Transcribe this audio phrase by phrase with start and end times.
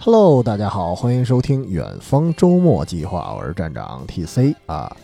[0.00, 4.96] Hello，大家好，欢迎收听远方周末计划，我是站长 TC 啊。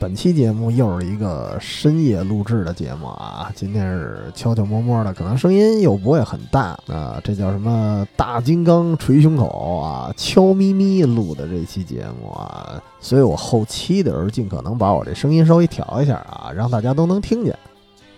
[0.00, 7.20] 本期节目又是一个深夜录制的节目啊，今天是悄悄摸摸的，可能声音又不会很大啊。
[7.24, 17.58] 这叫什么大金刚捶胸口啊，悄咪咪录的这期节目啊，所以我后期的时候尽可能把我这声音稍微调一下啊，让大家都能听见。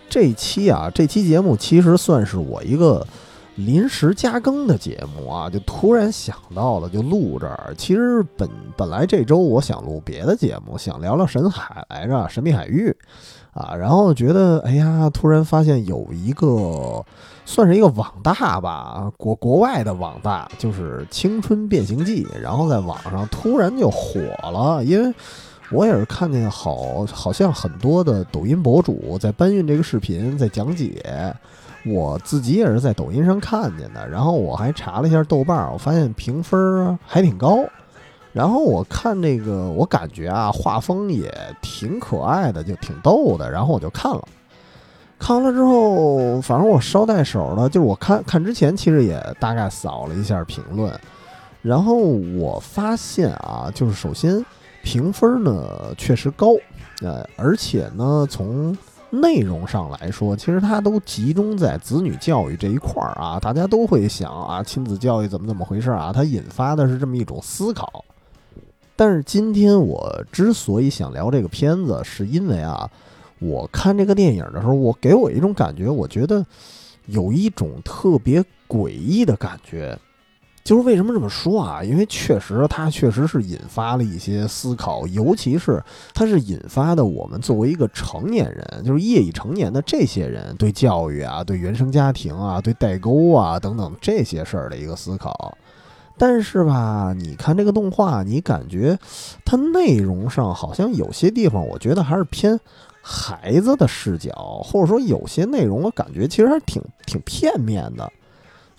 [0.07, 3.05] 这期啊，这期节目其实算是我一个
[3.55, 7.73] 临时加更的节目啊，就突然想到了，就录这儿。
[7.77, 12.95] 其实本本来这周我想录别的节目，想聊聊神海来着，神秘海域
[13.53, 17.03] 啊，然后觉得哎呀，突然发现有一个
[17.45, 24.19] 算是一个网大吧，国国外的网大，就是《青春变形记》，然后在网上突然就火
[24.51, 25.13] 了，因为。
[25.73, 31.01] 我也是看见好，好像很多的抖音博主在搬运这个视频，在讲解，
[31.85, 37.59] 我自己也是在抖音上看见的，然后我还查了一下豆瓣，我发现评分还挺高。
[38.33, 41.29] 然后我看这个，我感觉啊，画风也
[41.61, 43.51] 挺可爱的，就挺逗的。
[43.51, 44.25] 然后我就看了，
[45.19, 50.97] 看完了之后，反正我捎带手的，就是我看看之前，其实也大概扫了一下评论，
[51.61, 54.45] 然后我发现啊，就是首先
[54.81, 56.53] 评分呢确实高，
[57.01, 58.75] 呃，而且呢从
[59.11, 66.11] 内容上来说，其实它都集中在子女教育这一块儿啊，大家都会想啊，亲子教育怎么怎么回事啊？
[66.13, 68.03] 它引发的是这么一种思考。
[68.95, 72.89] 但是今天我之所以想聊这个片子，是因为啊，
[73.39, 76.45] 我看这个电影的时候，我给我一种感觉，我觉得
[77.07, 79.97] 有一种特别诡异的感觉。
[80.63, 81.83] 就是为什么这么说啊？
[81.83, 85.83] 因为确实它确实是引发了一些思考，尤其是
[86.13, 95.57] 它是引发的我们作为一个成年人，就是业已成年的这些人对教育啊、对原生家庭啊、对代沟啊等等这些事儿的一个思考。
[96.17, 98.95] 但是吧，你看这个动画，你感觉
[99.43, 102.59] 它内容上好像有些地方，我觉得还是偏
[103.01, 108.11] 孩子的视角，或者说有些内容我感觉其实还挺挺片面的。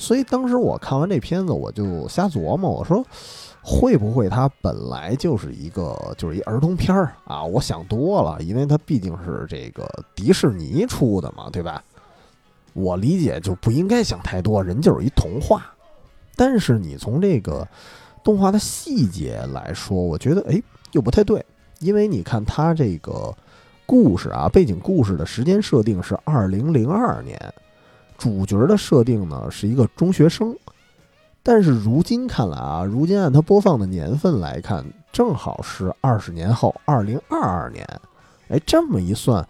[0.02, 3.06] 所以当时我看完这片子，我就瞎琢磨，我说
[3.62, 7.44] 会不会它本来就是一个就是一儿童片儿啊？
[7.44, 11.80] 我想多了，因为它毕竟是这个迪士尼出的嘛，对吧？
[12.72, 15.72] 我理解就不应该想太多，人就是一童话。
[16.34, 17.64] 但是你从这个
[18.24, 20.60] 动画的细节来说，我觉得哎
[20.90, 21.46] 又不太对，
[21.78, 23.32] 因为你看它这个
[23.86, 27.38] 故事啊，背景故事的时间设定是二零零二年。
[28.22, 30.54] 主角的设定呢是一个中学生，
[31.42, 37.84] 但是如今看来啊，如今按它播放的年份来看，正好是二十年后，二零二二年。
[38.48, 39.44] 哎，这么一算，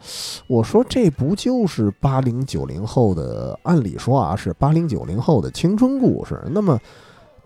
[0.46, 3.58] 我说这不就是八零九零后的？
[3.64, 6.42] 按理说啊，是八零九零后的青春故事。
[6.50, 6.80] 那么，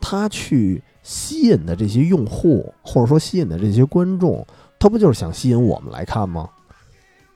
[0.00, 4.46] 他去吸引的这些用户，或者说吸引的这些观众，
[4.78, 6.48] 他不就是想吸引我们来看吗？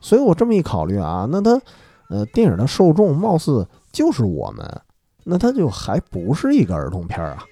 [0.00, 1.60] 所以我这么一考虑啊，那他，
[2.08, 3.66] 呃，电影的受众貌似。
[3.92, 4.80] 就是我们，
[5.24, 7.44] 那它就还不是一个儿童片啊。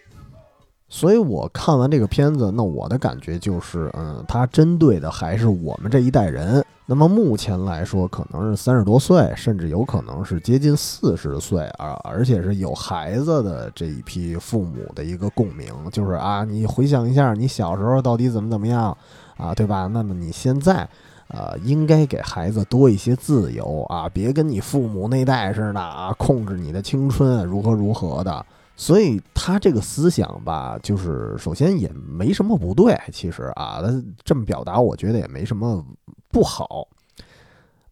[0.88, 6.64] 所以我看完这个片子，那我的感觉就是，嗯，它针对的还是我们这一代人。
[6.86, 18.96] 那么目前来说，可能是三十多岁，甚至有可能是接近四十岁啊，而且是有孩子的这一批父母的一个共鸣，就是啊，你回想一下，你小时候到底怎么怎么样
[19.36, 19.86] 啊，对吧？
[19.88, 20.88] 那么你现在。
[21.28, 28.46] 呃，应该给孩子多一些自由啊，别跟你父母那代似的啊，控制你的青春如何如何的。
[28.76, 35.84] 所以他这个思想吧，就是首先也没什么不对，其实啊，他这么表达，我觉得也没什么
[36.30, 36.88] 不好。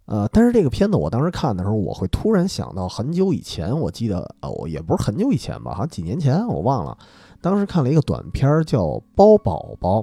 [0.06, 6.96] 呃，但是这个片子我当时看的时候，我会突然想到很久以前，我记得哦，也不是很久以前吧，好像几年前我忘了，
[7.42, 8.82] 当时看了一个短片叫
[9.14, 10.00] 《包宝宝》，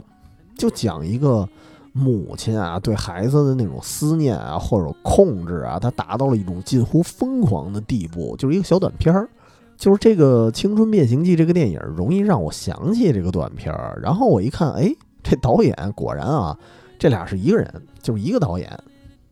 [0.55, 1.49] 就讲一个。
[1.93, 8.35] 母亲啊，对孩子的那种思念啊，或者控制啊，它达到了一种近乎疯狂的地步。
[8.35, 9.29] 就是一个小短片儿，
[9.77, 13.99] 就是这个《青春变形记》这个电影，容易让我想起这个短片儿。
[14.01, 14.91] 然后我一看，哎，
[15.21, 16.57] 这导演果然啊，
[16.97, 18.67] 这俩是一个人，就是一个导演，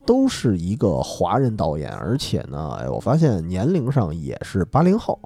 [0.05, 5.17] 都是一个华人导演，而且呢，哎，我发现年龄上也是八零后。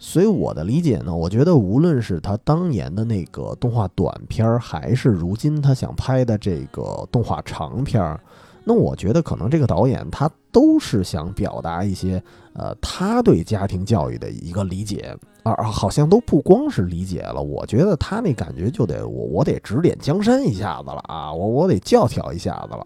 [0.00, 8.20] 所以我的理解呢，我觉得无论是他当年的那个动画短片儿，还是如今他想拍的这个动画长片儿，
[8.62, 12.22] 那我觉得可能这个导演他都是想表达一些，
[12.52, 22.84] 呃，他对家庭教育的一个理解，而好像都不光是理解了，我觉得他那感觉就得我我得指点江山一下子了啊，我我得教条一下子了。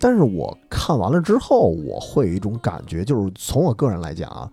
[0.00, 4.50] 但是我看完了之后，我会有一种感觉，就是从我个人来讲啊，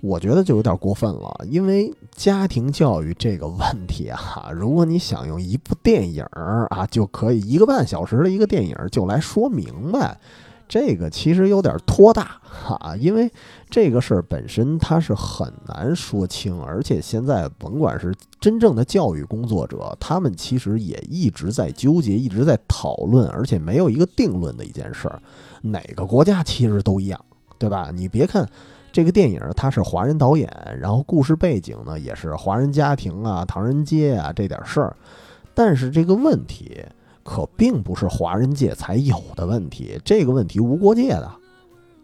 [0.00, 6.24] 我觉得就有点过分了，因为家庭教育这个问题啊，如果你想用一部电影
[6.70, 10.16] 啊，就可以一个半小时的一个电影就来说明白，
[10.66, 13.30] 这个其实有点拖大哈、因为
[13.68, 25.20] 这个事儿本身它是很难说清，而且现在甭管是真正的教育工作者，他们其实也一直在纠结，一直在讨论，而且没有一个定论的一件事儿。
[25.60, 27.20] 哪个国家其实都一样，
[27.58, 27.90] 对吧？
[27.92, 28.48] 你别看
[28.92, 30.48] 这个电影它是华人导演，
[30.80, 34.96] 然后故事背景呢也是华人家庭啊、唐人街啊这点事儿，
[35.52, 36.82] 但是这个问题
[37.24, 41.28] 可并不是华人界才有的问题，这个问题无国界的。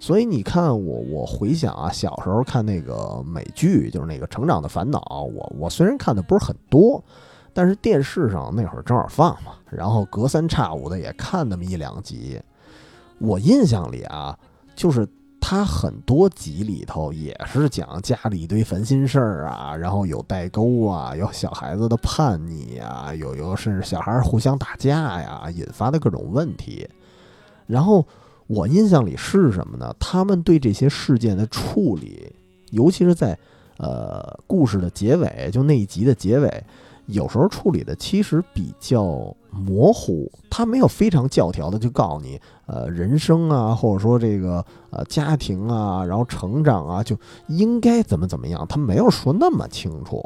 [0.01, 7.05] 所以你看我，我回想啊，小时候看那个美剧，就是那个《成长的烦恼》，我我虽然看的不是很多，
[7.53, 12.41] 但是电视上那会儿正好放嘛，然后隔三差五的也看那么一两集。
[13.19, 14.35] 我印象里啊，
[14.75, 15.07] 就是
[15.41, 26.89] 他很多集里头也是讲家里一堆烦心事儿啊，然后有代沟啊，有小孩子的叛逆啊，有有甚至小孩儿互相打架呀，引发的各种问题。
[27.67, 28.07] 然后
[28.47, 29.95] 我印象里是什么呢？
[29.99, 32.33] 他们对这些事件的处理，
[32.71, 33.37] 尤其是在
[33.79, 36.65] 呃故事的结尾，就那一集的结尾，
[37.13, 47.17] 有时候处理的其实比较模糊，他没有非常教条的就告诉你，呃，人生啊，或者说这个呃家庭啊，然后成长啊，就
[47.49, 50.23] 应该怎么怎么样，他没有说那么清楚。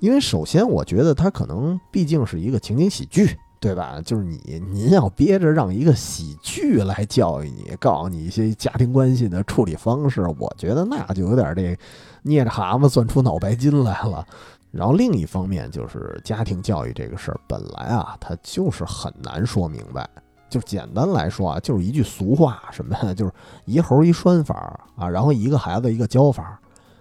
[0.00, 4.00] 因为首先，我觉得他可能毕竟是一个情景喜剧，对吧？
[4.06, 11.76] 就是你您要憋着让一个喜剧来教育你，告诉你一些家庭关系的处理方式，我觉得那就有点这
[12.22, 14.24] 捏着蛤蟆钻出脑白金来了。
[14.70, 20.08] 然后另一方面就是家庭教育这个事儿，本来啊，它就是很难说明白。
[20.50, 23.12] 就简单来说啊，就是一句俗话，什么呀？
[23.12, 23.32] 就是
[23.66, 24.54] 一猴一拴法
[24.96, 26.58] 啊，然后一个孩子一个教法。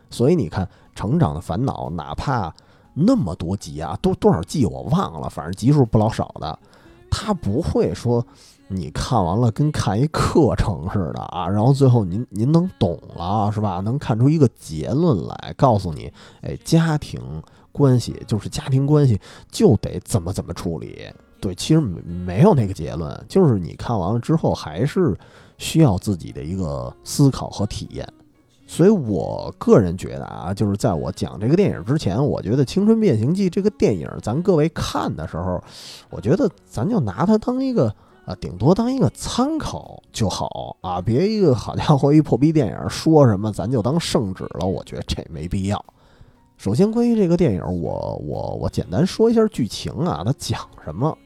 [0.10, 0.66] 所以你看，
[0.96, 2.54] 《成长的烦恼》，哪怕
[2.94, 6.60] 那么多集啊，多多少季我忘了，反正集数不老少的，
[7.10, 8.26] 他不会说
[8.70, 13.80] 你看完了跟看一课程似的啊，然后最后您您能懂了是吧？
[13.80, 16.12] 能看出一个结论来，告诉你，
[16.42, 17.22] 哎，家庭
[17.72, 19.20] 关系就是家庭关系
[19.50, 21.08] 就得怎么怎么处理。
[21.40, 25.16] 对，其实没没有那个结论，就是你看完了之后还是
[25.58, 28.08] 需要自己的一个思考和体验。
[28.70, 35.64] 所以我个人觉得啊，就是在我讲这个电影之前，我觉得《青春变形记》这个电影，咱各位看的时候，
[36.10, 37.96] 我觉得咱就拿它当一个
[38.28, 45.86] 啊，顶多当一个参考就好啊，别一个好家伙一破逼电影说什么咱就当圣旨了，我觉得这没必要。
[46.58, 51.18] 首先，关于这个电影，我我我简单说一下剧情啊，它讲什么？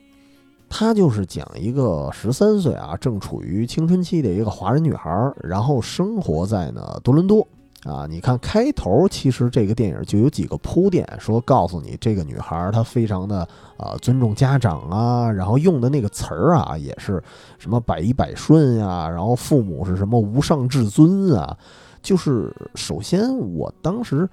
[0.69, 5.09] 它就是讲一个十三岁啊，正处于青春期的一个华人女孩，
[5.41, 7.47] 然后生活在呢多伦多
[7.83, 8.05] 啊。
[8.09, 13.47] 你看开头，其实这个电影就有几个铺垫，说告诉你这个女孩她非常的
[13.77, 17.21] 啊尊重家长啊，然后用的那个词儿啊也是
[17.57, 21.57] 什么百依百顺呀，然后父母是什么无上至尊啊。
[22.01, 24.29] 就是首先我当时。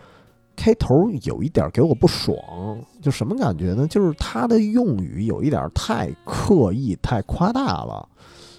[0.61, 2.37] 开头有一点给我不爽，
[3.00, 3.87] 就什么感觉呢？
[3.87, 8.08] 就是他的用语有一点太刻意、太夸大了。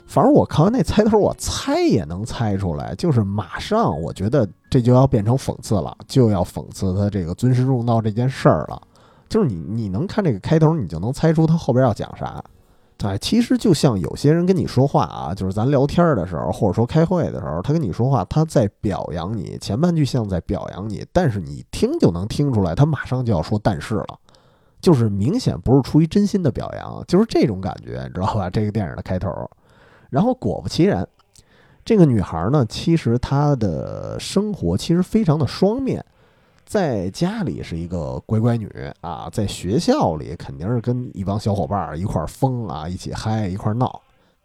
[0.07, 8.81] 反正我看完那猜头，我猜也能猜出来，就是马上我觉得这就要变成讽刺了，就要讽刺他这个尊师重道这件事儿了。
[9.27, 12.43] 就是你你能看这个开头，你就能猜出他后边要讲啥。
[13.03, 24.19] 哎，其实就像有些人跟你说话啊，就是咱聊天的时候，或者说开会的时候，他跟你说话，他在表扬你，前半句像在表扬你，但是你听就能听出来，他马上就要说但是了，
[24.81, 28.49] 就是明显不是出于真心的表扬，就是这种感觉，你知道吧？
[28.49, 29.29] 这个电影的开头，
[30.09, 31.07] 然后果不其然，
[31.89, 36.05] 这个女孩呢，其实她的生活其实非常的双面。
[36.63, 38.69] 在家里是一个乖乖女
[39.01, 43.99] 啊，在学校里肯定是跟一帮小伙伴儿一块疯啊，一起嗨，一块闹。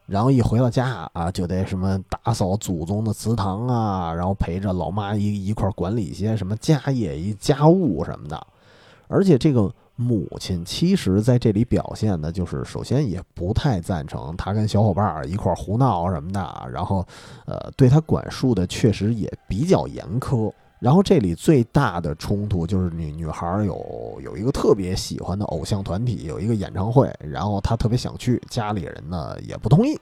[0.07, 8.47] 然后一回到家啊，就得什么打扫祖宗的祠堂啊，然后陪着老妈一一块管理一些什么家业、一家务什么的。
[9.07, 17.07] 而且这个母亲其实在这里表现的就是，首先也不太赞成他跟小伙伴儿一块儿胡闹什么的，然后
[17.47, 20.53] 呃，对他管束的确实也比较严苛。
[20.81, 29.99] 然后这里最大的冲突就是女女孩有有一个特别喜欢的偶像团体，有一个演唱会，然后她特别想去，家里人呢也不同意。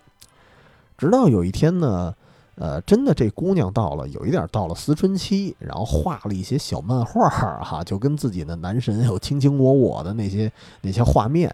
[0.98, 2.12] 直到有一天呢，
[2.62, 11.52] 呃，真的这姑娘到了有一点到了思春期，然后画了一些小漫画儿哈，就跟自己的男神有卿卿我我的那些那些画面，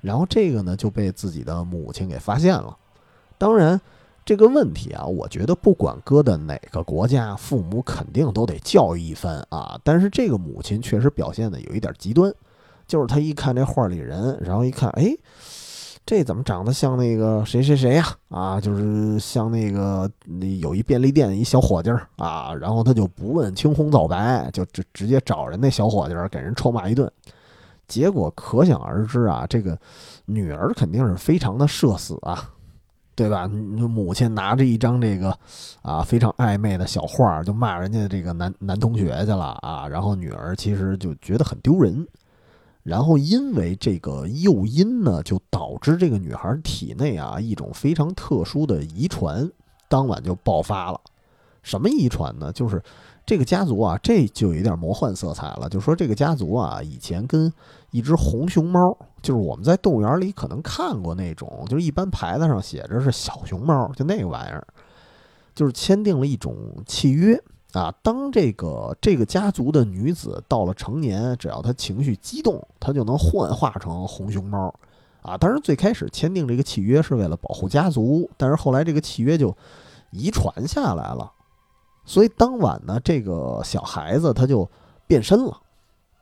[0.00, 2.76] 然后这个呢就被自己的母亲给发现了。
[3.38, 3.80] 当然，
[4.24, 9.78] 这个问题啊，我觉得不管搁的哪个国家，父母肯定都得教育一番啊。
[9.84, 12.34] 但是这个母亲确实表现的有一点极端，
[12.88, 15.16] 就是她一看这画里人，然后一看，哎，
[16.08, 18.06] 这怎么长得像那个谁谁谁呀？
[18.30, 20.10] 啊，就是像那个
[20.58, 27.12] 有一便利店一小伙计儿啊，然后他就不问青红皂白，就直直接找人那小伙计儿给人臭骂一顿。
[27.86, 29.78] 结果可想而知啊，这个
[30.24, 32.52] 女儿肯定是非常的社死啊。
[33.14, 33.46] 对吧？
[33.46, 35.36] 母亲拿着一张这个
[35.82, 39.86] 啊非常暧昧的小画，就骂人家这个男男同学去了啊。
[39.86, 42.08] 然后女儿其实就觉得很丢人。
[42.88, 49.46] 然后因为这个诱因呢，就导致这个女孩体内啊一种非常特殊的遗传，
[49.88, 50.98] 当晚就爆发了。
[51.62, 52.50] 什么遗传呢？
[52.50, 52.82] 就是
[53.26, 55.68] 这个家族啊，这就有点魔幻色彩了。
[55.68, 57.52] 就说这个家族啊，以前跟
[57.90, 64.66] 一只红熊猫，就是我们在动物园里可能看过那种，就是一般牌子上写着是小熊猫，就那个玩意儿，
[65.54, 67.38] 就是签订了一种契约
[67.72, 67.94] 啊。
[68.02, 74.74] 当这个这个家族的女子到了成年，只要她情绪激动，她就能幻化成红熊猫
[75.22, 75.36] 啊。
[75.36, 79.56] 当然，最开始签订这个契约是为了保护家族，但是后来这个契约就
[80.10, 81.32] 遗传下来了。
[82.04, 84.66] 所以当晚呢，这个小孩子他就
[85.06, 85.60] 变身了，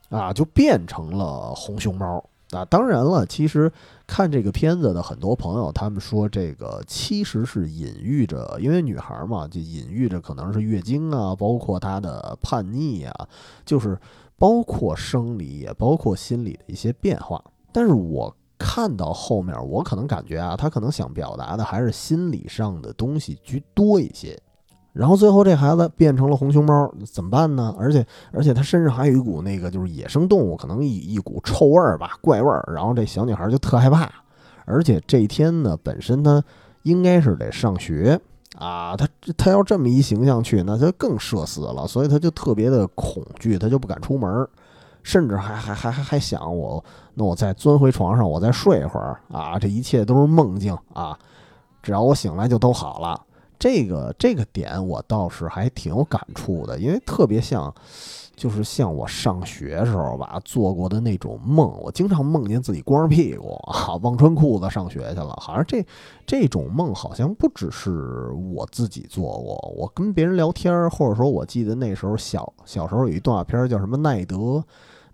[0.09, 2.65] 啊，就变成了红熊猫啊。
[2.65, 3.71] 当然了，其实
[4.07, 13.29] 看这个片子的很多朋友，他们说这个其实是隐喻着，因为女孩嘛，就隐喻着可能是月经啊，包括她的叛逆啊，
[13.65, 13.99] 就是
[14.39, 17.43] 包括生理也包括心理的一些变化。
[17.73, 24.41] 但是我看到后面，我可能感觉啊，他可能想表达的还是心理上的东西居多一些。
[24.97, 27.75] 然后最后这孩子变成了红熊猫，怎么办呢？
[27.79, 32.65] 而且而且他身上还有一股那个就是野生动物可能一一股臭味儿吧，怪味儿。
[32.75, 34.11] 然后这小女孩就特害怕，
[34.65, 36.43] 而且这一天呢，本身她
[36.85, 38.19] 应该是得上学
[38.59, 44.49] 啊，她她要这么一形象去，那她更社死了，所以她就特别的恐惧，她就不敢出门，
[45.03, 51.19] 甚至还还还还还想我，那我再钻回床上，我再睡一会儿啊，这一切都是梦境啊，
[51.83, 53.21] 只要我醒来就都好了。
[53.59, 57.75] 这个这个点我倒是还挺有感触的，因为特别像，
[58.37, 65.35] 就是像我上学时候吧做过的那种梦，我经常梦见自己光着屁股啊，忘穿裤子上学去了。
[65.41, 65.85] 好像这
[66.27, 74.63] 这种梦好像不只是我自己做过，我跟别人聊天，或者说我记得那时候小小时候有一动画片叫什么《奈德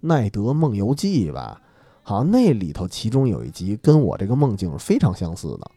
[0.01, 1.61] 奈德梦游记》吧，
[2.03, 5.71] 好像那里头其中有一集跟我这个梦境是非常相似的。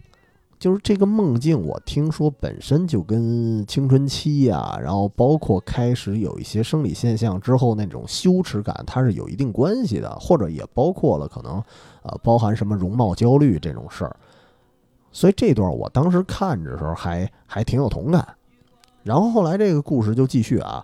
[0.57, 11.61] 就是这个梦境，我听说本身就跟青春期呀，然后包括开始有一些生理现象之后那种羞耻感，它是有一定关系的，或者也包括了可能，
[12.03, 14.15] 呃，包含什么容貌焦虑这种事儿。
[15.11, 18.25] 所以这段我当时看着时候还还挺有同感。
[19.03, 20.83] 然后后来这个故事就继续啊，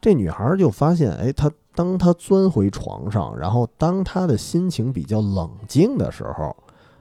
[0.00, 6.56] 这女孩就发现，哎，她当她钻回床上，然后当她的心情比较冷静的时候。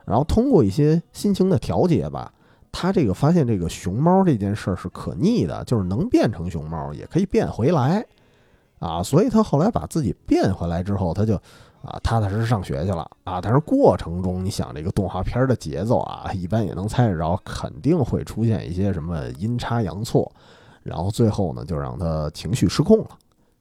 [0.05, 2.31] 然后通过一些心情的调节吧，
[2.72, 8.05] 他这个发现这个熊猫这件事儿是可逆的，就是能变成熊猫，也可以变回来，
[8.79, 11.36] 啊，所以他后来把自己变回来之后，他就
[11.81, 13.39] 啊踏踏实实上学去了啊。
[13.39, 20.31] 但是过程中，你想这个动画片的节奏啊，一般也能猜得着，肯定会出现一些什么阴差阳错，
[20.81, 23.07] 然后最后呢，就让他情绪失控了。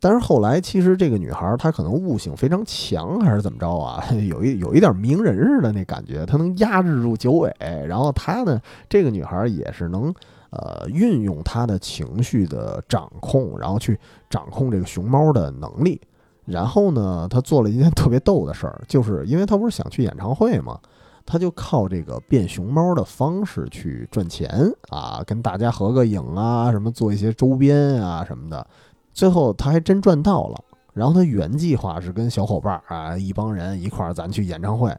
[0.05, 4.05] 但是后来，其实这个女孩她可能悟性非常强，还是怎么着啊？
[4.29, 7.55] 有一有一点名人似的那感觉，她能压制住九尾。
[7.87, 10.13] 然后她呢，这个女孩也是能
[10.51, 13.97] 呃运用她的情绪的掌控，然后去
[14.29, 16.01] 掌控这个熊猫的能力。
[16.47, 20.77] 然后呢，她做了一件特别逗的事儿，就是因为她不是想去演唱会嘛，
[21.25, 24.51] 她就靠这个变熊猫的方式去赚钱
[24.89, 28.67] 啊，跟大家合个影啊，什么做一些周边啊什么的。
[29.13, 34.97] 最后他还真赚到了，然后他原计划是跟小伙伴啊一帮人一块儿咱去演唱会，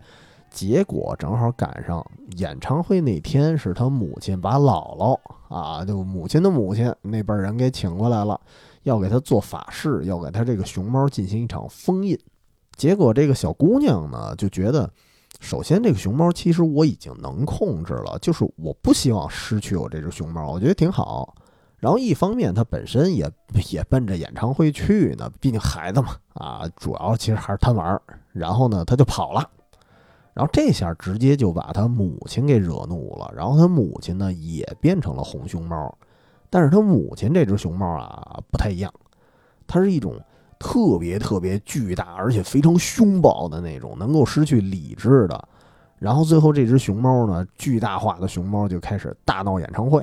[0.49, 2.05] 结果正好赶上
[2.37, 8.39] 演唱会那天是他母亲把姥姥啊就母亲的母亲那辈人给请过来了，
[8.83, 12.17] 要给他做法事，要给他这个熊猫进行一场封印。
[12.75, 14.89] 结果这个小姑娘呢就觉得，
[15.39, 21.35] 首先这个熊猫其实我已经能控制了，就是我不希望失去我这只熊猫，我觉得挺好。
[21.83, 23.29] 然后一方面，他本身也
[23.69, 28.01] 也奔着演唱会去呢，毕竟孩子嘛，啊，主要其实还是贪玩儿。
[28.31, 29.49] 然后呢，他就跑了。
[30.33, 35.93] 然后这下直接就把他母亲给惹怒了，然后他母亲呢也变成了红熊猫，
[36.49, 38.89] 但是他母亲这只熊猫啊不太一样，
[39.67, 40.17] 它是一种
[40.57, 45.49] 特别特别巨大而且非常凶暴的那种，能够失去理智的。
[45.99, 50.01] 然后最后这只熊猫呢，巨大化的熊猫就开始大闹演唱会，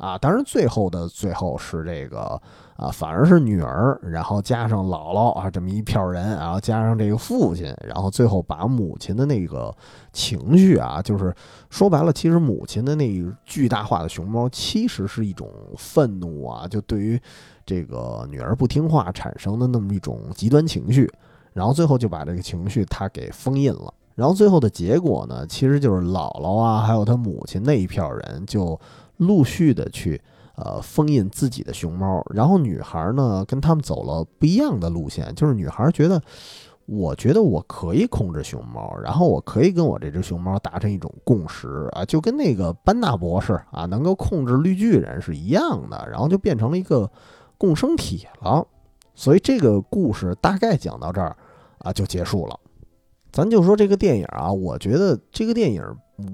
[0.00, 2.40] 啊，当然最后的最后是这个
[2.76, 9.70] 啊，反而是女儿，然后加上姥姥啊这么一票人，然后加上这个父亲，然后最后把母亲的那个
[10.10, 11.34] 情绪啊，就是
[11.68, 13.08] 说白了，其实母亲的那
[13.44, 17.20] 巨大化的熊猫其实是一种愤怒啊，就对于
[17.66, 21.12] 这个女儿不听话产生的那么一种极端情绪，
[21.52, 23.92] 然后最后就把这个情绪他给封印了。
[24.16, 28.78] 然后最后的结果呢，其实就是姥姥啊，还有他母亲那一票人就
[29.20, 30.20] 陆续的去
[30.56, 32.22] 呃封印自己的熊猫。
[32.34, 36.20] 然后女孩呢跟他们走了不一样的路线，就是女孩觉得，
[36.86, 47.10] 我觉得我可以控制熊猫，然后我可以跟我这只熊猫达成一种共识啊，就跟那个班纳博士啊能够控制绿巨人是一样的，然后就变成了一个
[47.56, 48.66] 共生体了。
[49.14, 51.36] 所以这个故事大概讲到这儿
[51.78, 52.58] 啊就结束了。
[53.32, 55.84] 咱就说这个电影啊，我觉得这个电影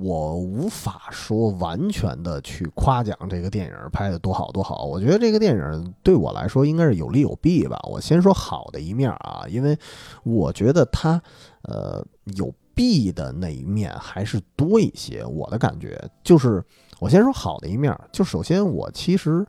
[0.01, 4.85] 我无法说完全的去夸奖这个电影拍的多好多好。
[4.85, 7.79] 我觉得这个电影对我来说应该是有利有弊吧。
[7.85, 9.79] 我先说好的一面啊，因为
[10.23, 11.21] 我觉得它
[11.63, 12.05] 呃
[12.37, 15.25] 有弊的那一面还是多一些。
[15.25, 16.65] 我的感觉就是，
[17.01, 19.47] 我先说好的一面，就首先我其实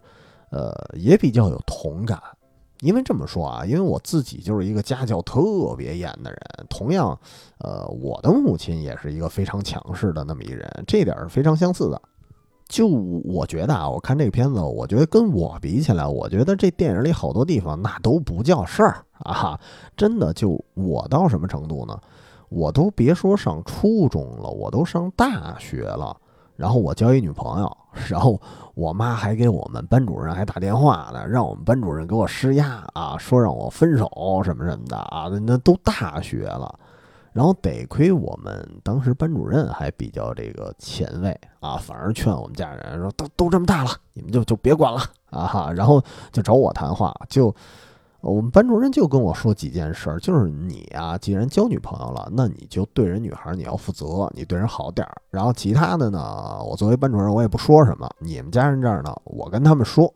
[0.51, 2.21] 呃也比较有同感。
[2.81, 7.17] 因为这么说啊，因为我自己就是一个家教特别严的人，同样，
[7.59, 12.01] 呃，我的母亲也是一个非常强势的那么一人，这点是非常相似的。
[12.67, 19.59] 就我觉得啊，我看这个片子，我觉得跟我比起来，我觉得这电影里好多地方那都不叫事儿啊，
[19.95, 20.33] 真的。
[20.33, 21.97] 就我到什么程度呢？
[22.49, 26.15] 我都别说上初中了，我都上大学了。
[26.57, 27.77] 然后我交一女朋友，
[28.09, 28.37] 然后
[28.73, 34.09] 我妈还给我们班主任还打电话呢，让我们班主任给我施压啊，说让我分手
[34.43, 36.77] 什么什么的啊，那都大学了。
[37.31, 45.71] 然后得亏我们当时班主任还比较这个前卫啊，反而劝我们家人说都都这么大了，你们就就别管了啊哈。
[45.71, 47.55] 然后就找我谈话，就
[48.31, 55.21] 我们班主任就跟我说几件事儿，就是你啊，既然交女朋友了，那你就对人女孩你要负责，你对人好点儿。
[55.29, 60.13] 然后其他的呢，我作为班主任我也不说什么，你们家人这儿呢，我跟他们说。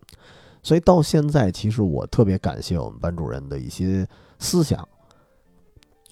[0.62, 4.06] 所以到现在，其实我特别感谢我们班主任的一些
[4.40, 4.86] 思想。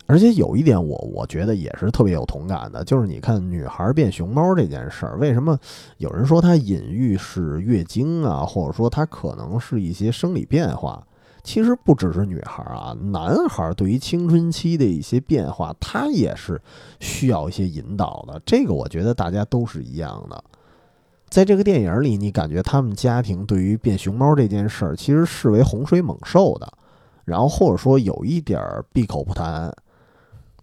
[0.06, 5.60] 而且有一点我我觉得也是特别有同感的，就是你看女孩变熊猫这件事儿，为什么
[5.98, 11.06] 有人说它隐喻是月经啊，或者说它可能是一些生理变化？
[11.50, 16.62] 其实不只是女孩啊，男孩对于青春期的一些变化，他也是
[17.00, 18.40] 需要一些引导的。
[18.46, 20.44] 这个我觉得大家都是一样的。
[21.28, 26.72] 在这个电影里，你感觉他们家庭对于变熊猫这件事儿，其实视为洪水猛兽的，
[27.26, 29.76] 然后或者说有一点儿闭口不谈。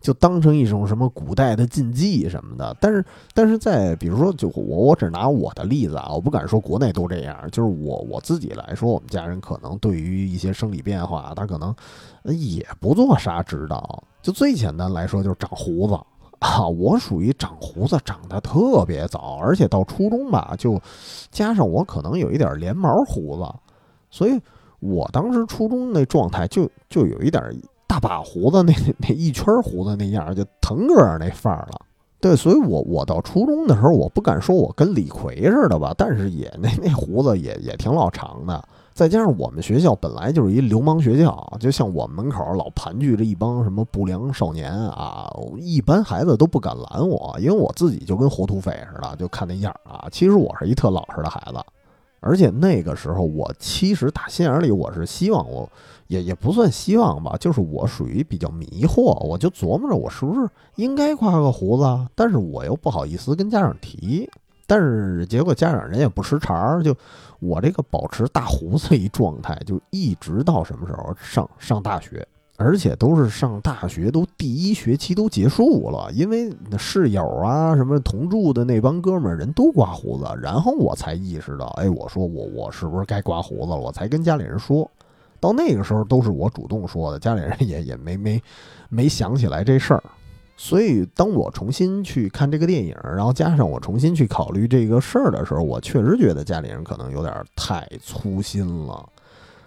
[0.07, 11.75] 就当成一种什么古代的禁忌什么的，但是，但是在比如说，就我我只拿我的例子啊，我不敢说国内都这样，就是我我自己来说，我们家人可能对于一些生理变化，他可能
[12.23, 14.01] 也不做啥指导。
[14.23, 15.95] 就最简单来说，就是长胡子
[16.39, 20.81] 啊，我属于长胡子长得特别早，而且到初中吧，就
[21.33, 23.53] 加上我可能有一点连毛胡子，
[24.09, 24.41] 所以
[24.79, 27.43] 我当时初中那状态就就有一点。
[27.87, 31.81] 大把胡子那那一圈胡子那样，就腾格尔那范儿了。
[32.19, 38.63] 对，所以我我到初中的时候，我不敢说我跟李逵似的吧，但是也那那胡子也也挺老长的。
[38.95, 50.09] 再加上我们学校本来就是一流氓学校，就像我们门口老盘踞着一帮什么不良少年啊，一般孩子都不敢拦我，因为我自己就跟活土匪似的，就看那样啊。
[50.11, 51.59] 其实我是一特老实的孩子，
[52.21, 55.71] 而且那个时候我其实打心眼里我是希望我。
[56.09, 64.29] 也也不算希望吧，就是我属于比较迷惑，我就琢磨着我是不是应该刮个胡子，但是我又不好意思跟家长提，
[64.67, 66.95] 但是结果家长人也不识茬儿，就
[67.41, 84.89] 我这个保持大胡子一状态，就一直到什么时候上上大学，而且都是上大学都第一学期都结束了，因为室友啊什么同住的那帮哥们儿人都刮胡子，然后我才意识到，哎，我说我我是不是该刮胡子了，我才跟家里人说。
[85.41, 88.43] 到那个时候都是我主动说的，家里人也也没没
[88.89, 90.03] 没想起来这事儿，
[90.57, 99.05] 所以当我重新去看这个电影，然后加上我重新去考虑这个事儿的时候，我确实觉得家里人可能有点太粗心了。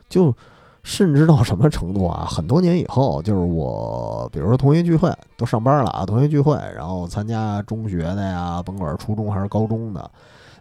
[0.10, 0.36] 就
[0.82, 2.26] 甚至到什么程度啊？
[2.26, 10.10] 很多年以后，就是我，比如说同学聚会，都上班了啊，同学聚会，然后参加中学的呀，甭管是初中还是高中的，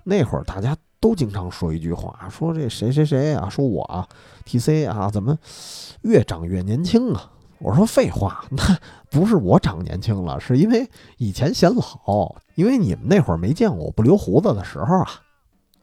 [0.04, 4.06] 那会儿大家都经常说一句话，说这谁谁谁啊，说我啊
[4.46, 5.38] ，TC 啊，怎么
[6.02, 7.30] 越长越年轻啊？
[7.60, 8.62] 我说废话，那
[9.10, 15.08] 不是我长年轻了，是因为以前显老，因为你们那会儿没见过我不留胡子的时候啊。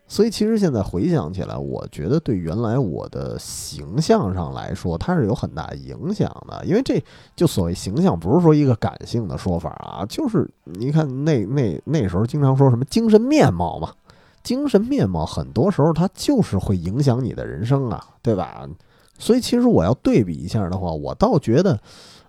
[0.08, 6.64] 所以其实现在回想起来，我觉得对原来我的形象上来说，它是有很大影响的。
[6.64, 7.04] 因为这
[7.36, 13.92] 就所谓形象，不是说一个感性的说法啊，就是你看那那那时候经常说什么精神面貌嘛，
[14.46, 18.66] 精神面貌很多时候它就是会影响你的人生啊，对吧？
[19.20, 21.78] 所以其实我要对比一下的话，我倒觉得。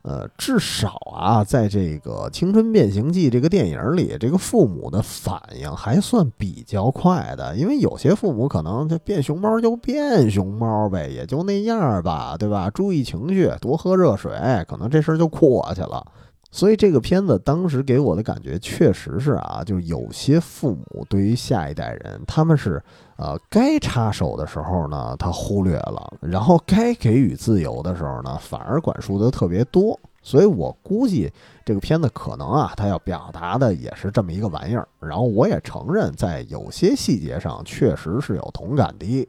[0.08, 7.56] 呃，至少啊，在这个《青春变形记》这个电影里，这个父母的反应还算比较快的。
[7.56, 12.70] 因为有些父母可能就变熊猫就变熊猫呗，也就那样吧，对吧？
[12.70, 14.30] 注意情绪，多喝热水，
[14.68, 16.06] 可能这事儿就过去了。
[16.56, 22.82] 所以这个片子当时给我的感觉确实是啊，就是有些父母对于下一代人，他们是
[23.18, 30.00] 呃该插手的时候呢，他忽略了；然后该给予自由的时候呢，反而管束的特别多。
[30.22, 31.30] 所以我估计
[31.62, 34.88] 这个片子可能啊，他要表达的也是这么一个玩意儿。
[34.98, 39.28] 然后我也承认，在有些细节上确实是有同感的。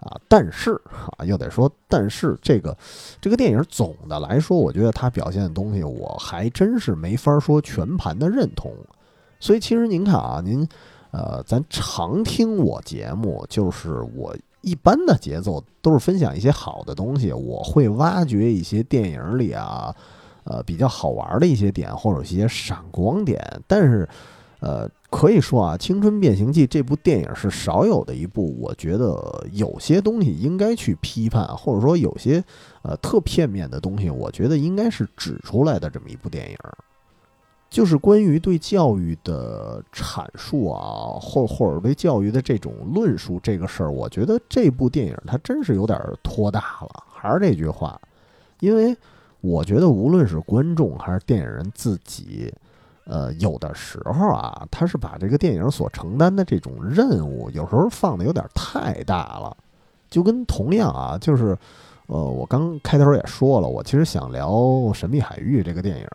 [0.00, 0.78] 啊，但是
[1.16, 2.76] 啊，又得说，但是这个
[3.20, 8.70] 这个电影总的来说，我觉得它表现的东西，我还真是没法说全盘的认同。
[9.40, 10.68] 所以其实您看啊，您
[11.10, 19.94] 呃，咱常听我节目，就是我一般的节奏都是分享一些好的东西，我会挖掘一些电影里啊，
[20.44, 24.08] 呃，比较好玩的一些点或者一些闪光点，但是。
[24.66, 32.42] 呃，可以说啊，《青春变形记》这部电影是少有的一部，我觉得有些东西应该去批判，或者说有些
[32.82, 36.56] 呃特片面的东西，我觉得应该是指出来的这么一部电影，
[37.70, 47.04] 就是关于对教育的阐述啊，或或者对教育的这种论述这个事儿，我觉得这部电影它真是有点拖大了。
[47.08, 48.00] 还是那句话，
[48.58, 48.96] 因为
[49.40, 52.52] 我觉得无论是观众还是电影人自己。
[53.06, 59.56] 呃，有的时候啊，他是把这个电影所承担的这种任务，有时候放的有点太大了。
[60.10, 61.56] 就跟同样啊，就是，
[62.06, 64.50] 呃，我刚开头也说了，我其实想聊
[64.92, 66.06] 《神秘海域》这个电影，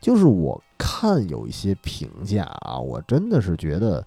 [0.00, 4.04] 就是我看有一些评价啊，我真的是觉得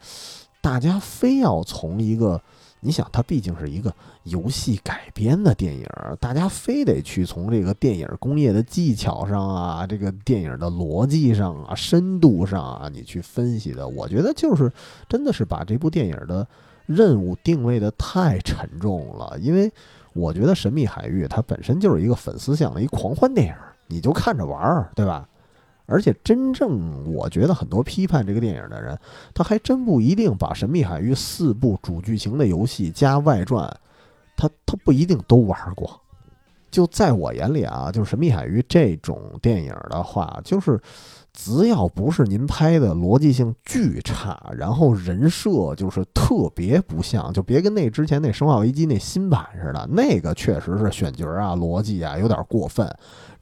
[0.62, 2.40] 大家非要从一个。
[2.84, 3.94] 你想，它毕竟是一个
[4.24, 5.88] 游戏改编的电影，
[6.20, 13.88] 大家非得去从这个电影工业的技巧上啊，这个电影的逻辑上啊、深度上啊，你去分析的。
[13.88, 14.72] 我觉得就是
[15.08, 16.46] 真的是把这部电影的
[16.86, 19.72] 任务定位的太沉重了，因为
[20.14, 23.54] 我觉得《神秘海域》它本身就是一个粉丝向的一狂欢电影，
[23.88, 25.28] 你就看着玩儿，对吧？
[25.86, 28.98] 而且，真正我觉得很多批判这个电影的人，
[29.34, 33.70] 他还真不一定把《神秘海域》四部主剧情的游戏加外传，
[34.38, 36.00] 他他不一定都玩过。
[36.72, 40.82] 就在我眼里啊，就是《神秘海域》这种电影的话，就是
[41.32, 52.92] 只要不是您拍的逻辑性巨差，然后人设就是特别不像，就别跟那之前那《生化危机》那新版似的，那个确实是选角啊、逻辑啊有点过分。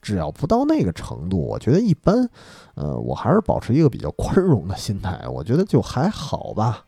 [0.02, 2.28] 只要不到那个程度，我觉得一般，
[2.74, 6.84] 呃，我还是保持一个比较宽容的心态，我觉得就还好吧。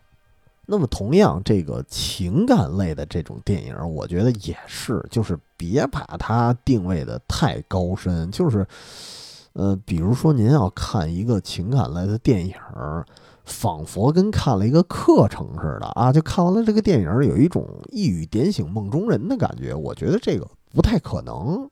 [0.66, 8.66] 那么，同样这个情感类的这种电影，我觉得也是，就是别把它定位的太高深，就是，
[9.52, 12.54] 呃，比如说您要看一个情感类的电影，
[13.44, 21.68] 仿佛跟看了一个课程似的啊，就看完了这个电影，有一种一语点醒梦中人的感觉，我觉得这个不太可能。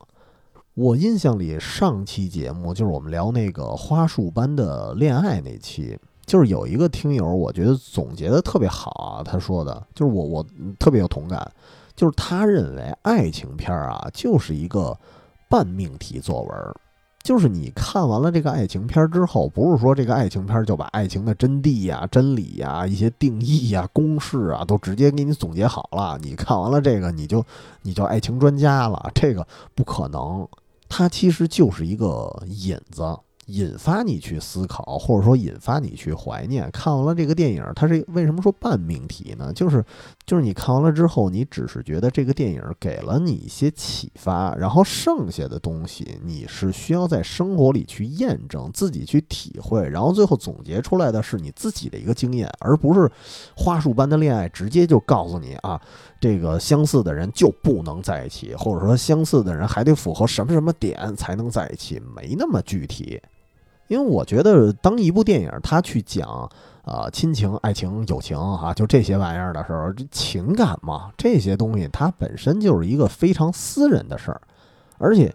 [0.75, 9.23] 我印象里，上期节目就是我们聊那个花束般的恋爱那期，就是有一个听友，我觉得总结的特别好啊。
[9.23, 10.45] 他说的，就是我我
[10.79, 11.51] 特别有同感，
[11.95, 14.97] 就是他认为爱情片啊，就是一个
[15.47, 16.51] 半命题作文，
[17.21, 27.45] 就是你看完了这个爱情片之后，不是说这个爱情片就把爱情的真谛呀、真理呀、一些定义呀、公式啊都直接给你总结好了，你看完了这个你就
[27.83, 30.47] 你就爱情专家了，这个不可能。
[30.89, 33.03] 它其实就是一个引子，
[33.47, 36.69] 引发你去思考，或者说引发你去怀念。
[36.71, 39.51] 看完了这个电影，它是为什么说半命题呢？
[39.53, 39.83] 就是
[40.25, 53.11] 就是你看完了之后，你只是觉得这个电影给了你一些启发，然后剩下的东西你是需要在生活里去验证、自己去体会，然后最后总结出来的是你自己的一个经验，而不是
[53.55, 55.79] 花束般的恋爱直接就告诉你啊，
[56.21, 63.21] 这个相似的人就不能在一起，或者说相似的人还得符合什么什么点才能在一起，没那么具体。
[63.87, 66.49] 因为我觉得，当一部电影它去讲。
[66.83, 74.41] 啊，亲情、爱情、友情，哈，就这些玩意儿的时候，这情感嘛，这些东西它本身就是一个非常私人的事儿，
[74.97, 75.33] 而且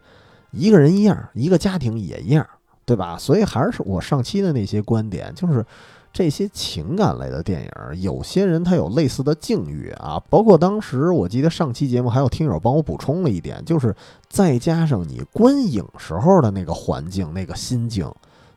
[0.50, 2.46] 一个人一样，一个家庭也一样，
[2.84, 3.16] 对吧？
[3.16, 5.64] 所以还是我上期的那些观点，就是
[6.12, 13.96] 这些情感类的电影，有些人他有类似的境遇啊，包括当时我记得上期节目还有听友帮我补充了一点，就是
[14.28, 18.06] 再加上你观影时候的那个环境、那个心境。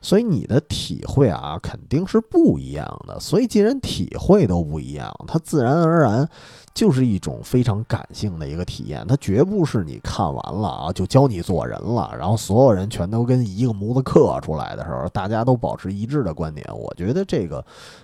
[0.01, 3.19] 所以你的体会啊，肯定是不一样的。
[3.19, 6.27] 所以既然体会都不一样，它自然而然
[6.73, 9.05] 就是一种非常感性的一个体验。
[9.07, 16.65] 它绝不是你看完了啊就教你做人了，然后所有人全都跟一个模子刻出来的时候，大家都保持一致的观点。
[16.75, 17.63] 我觉得这个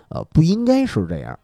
[0.09, 1.37] 呃不应该是这样。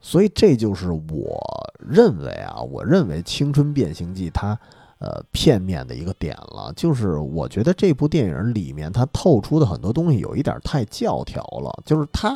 [0.00, 1.40] 所以这就是我
[1.78, 4.56] 认为啊，我认为《青春变形记》它。
[4.98, 12.34] 呃，片面的一个点了，就是我觉得这部电影里面它透出的很多东西有一点太教条了，就是它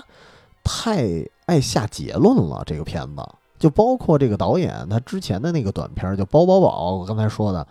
[0.62, 2.62] 太爱下结论了。
[2.66, 3.22] 这个片子
[3.58, 7.66] 就包括这个导演他之前的那个短片，就包宝宝，我刚才说的，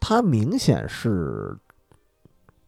[0.00, 1.54] 他明显是，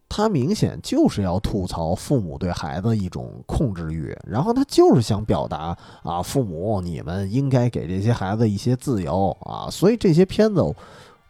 [0.07, 10.61] 他明显就是要吐槽父母对孩子一种控制欲，然后他就是想表达啊，父母你们应该给这些孩子一些自由啊，所以这些片子。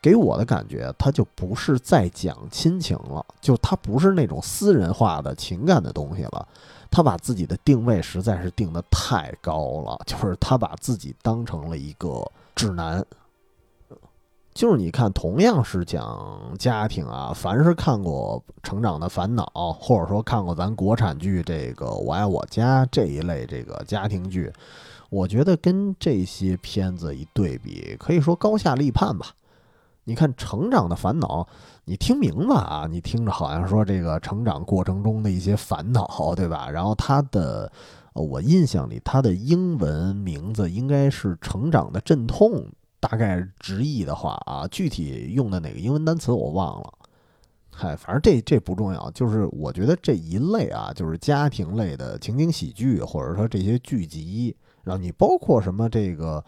[0.05, 6.47] 给我的感觉，他就不是在讲亲情了，就他不是那种私人化的情感的东西了，
[6.91, 13.03] 他把自己的定位实在是定的太高了，就是他把自己当成了一个指南。
[14.53, 24.53] 就是你看，同样是讲家庭啊，凡是看过《成长的烦恼》，或者说看过咱国产剧这个《我爱我家》这一类这个家庭剧，
[25.09, 29.33] 我觉得跟这些片子一对比，可以说高下立判吧。
[30.05, 31.41] 你看《成长的烦恼》，
[31.83, 36.69] 你听名字啊，你听着好像说这个成长过程中的一些烦恼，对吧？
[36.69, 37.71] 然后它的，
[38.13, 42.65] 我印象里它的英文名字应该是“成长的阵痛”，
[43.01, 46.93] 大概直译的话啊，具体用的哪个英文单词我忘了。
[47.77, 54.55] 嗨，反正这这不重要，就是我觉得这一类啊，就是家庭类的情景喜剧，或者说这些剧集。
[54.81, 56.41] 然后你包括什么这个，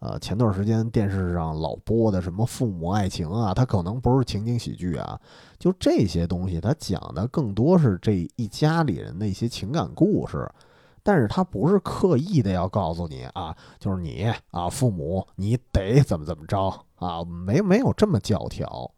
[0.00, 5.20] 呃，前段时间电视上老播的什么父母爱情啊，它可能不是情景喜剧啊，
[5.56, 10.50] 就这些东西，它讲的更多是这一家里人的一些情感故事，
[11.04, 16.58] 但是它不是刻意的要告诉你啊，就是你啊，父母你得怎么怎么着
[16.96, 18.90] 啊，没没有这么教条。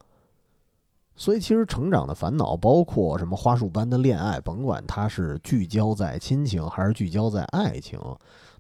[1.17, 7.99] 所以其实成长的烦恼，包括什么花束般的恋爱，甭管它是聚焦在亲情还是聚焦在爱情。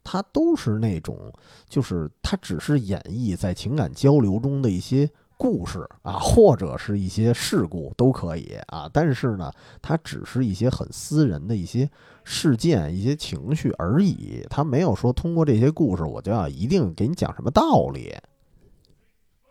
[0.05, 1.33] 它都是那种，
[1.69, 8.89] 就是它只是演绎在情感交流中的一些故事啊，或者是一些事故都可以啊。
[8.93, 11.91] 但是呢，它只是一些很私人的一些
[12.23, 14.47] 事件、一些情绪而已。
[14.49, 18.15] 它没有说通过这些故事，我就要一定给你讲什么道理。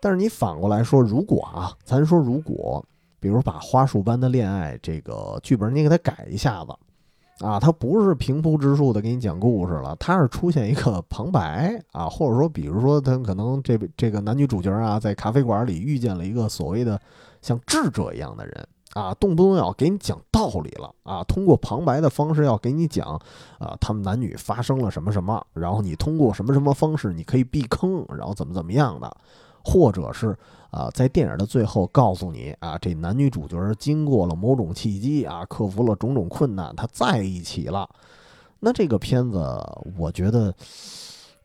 [0.00, 2.84] 但是你反过来说，如果啊，咱说如果，
[3.24, 6.74] 比如把《花束般的恋爱》这个剧本你给它改一下子。
[7.38, 17.00] 啊，它不是平铺直述的给你讲故事了，它是出现一个旁白啊，或者说，比如说，他可能这这个男女主角啊，在咖啡馆里遇见了一个所谓的
[17.40, 23.20] 像智者一样的人啊，动不动要给你讲道理了啊，通过旁白的方式要给你讲
[23.58, 29.10] 啊，他们男女发生了什么什么，然后你通过什么什么方式你可以避坑，然后怎么怎么样的，
[29.64, 30.36] 或者是。
[30.74, 37.88] 啊，在电影的最后告诉你啊，这男女主角经过了某种契机啊，克服了种种困难，他在一起了。
[38.58, 39.38] 那这个片子，
[39.96, 40.52] 我觉得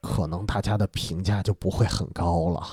[0.02, 2.65] 可能大家的评价就不会很高了，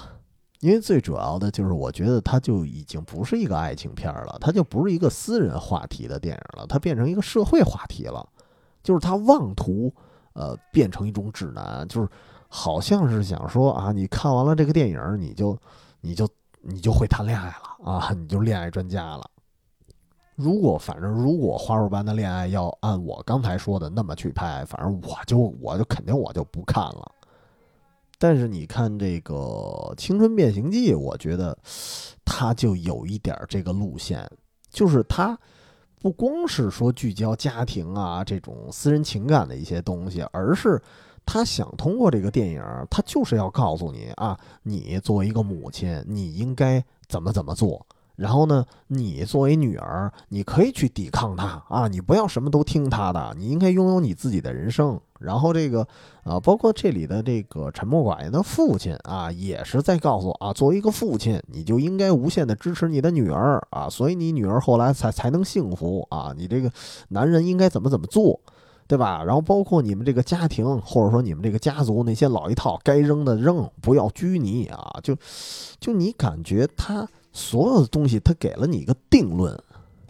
[0.61, 8.27] 因为最主要的就是，我觉得它就已经不是一个爱情片了，它就不是一个私人话题的电影了，它变成一个社会话题了，
[8.83, 9.93] 就是它妄图
[10.33, 12.09] 呃变成一种指南，就是
[12.49, 15.55] 好像是想说啊，你看完了这个电影，你就
[16.01, 16.27] 你就。
[16.69, 19.31] 你就会谈恋爱了啊， 你就恋爱专家了。
[20.35, 27.11] 如果反正如果花束般的恋爱要按我刚才说的那么去拍，反正我就我就肯定我就不看了。
[28.19, 29.35] 但是你看这个
[29.95, 31.57] 《青春变形记》，我觉得
[32.25, 34.29] 它就有一点这个路线，
[34.71, 35.39] 就是它
[36.01, 40.83] 不光是说聚焦家庭啊这种私人情感的一些东西，而是。
[41.27, 47.85] 他想通过这个电影，他就是要告诉你啊，你作为一个母亲，你应该怎么怎么做。
[48.15, 54.99] 然后呢，你作为女儿，你可以去抵抗他啊，你不要什么都听他的，你应该拥有你自己的人生。
[55.19, 55.87] 然后这个，
[56.25, 66.73] 啊，包括这里的这个沉默寡言的父亲啊，也是在告诉啊，作为一个父亲，你就应该无限的支持你的女儿啊，所以你女儿后来才才能幸福啊，你这个
[67.09, 68.41] 男人应该怎么怎么做，
[68.89, 69.23] 对吧？
[69.25, 75.17] 然后包括你们这个家庭，或者说你们这个家族那些老一套，该扔的扔，不要拘泥啊，就
[75.81, 79.59] 就你感觉他所有的东西，他给了你一个定论，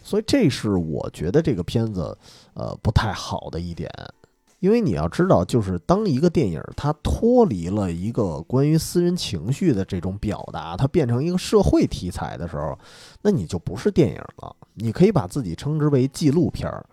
[0.03, 2.17] 所以这是我觉得这个片子
[2.53, 3.89] 呃不太好的一点。
[4.59, 12.75] 因为你要知道，就是当一个电影它脱离了一个关于私人情绪的这种表达，它变成一个社会题材的时候，
[13.21, 14.55] 那你就不是电影了。
[14.73, 16.83] 你可以把自己称之为纪录片儿，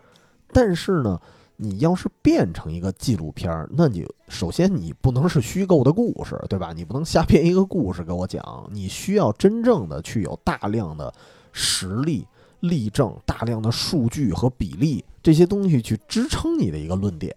[0.52, 1.18] 但是呢，
[1.56, 6.72] 你要是变成一个纪录片儿，那你首先你不能是虚构的故事，对吧？
[6.74, 11.12] 你不能瞎编一个故事给我讲，你需要真正的去有大量的
[11.52, 12.26] 实例、
[12.60, 15.04] 例证、大量的数据和比例。
[15.22, 17.34] 这些东西去支撑你的一个论点，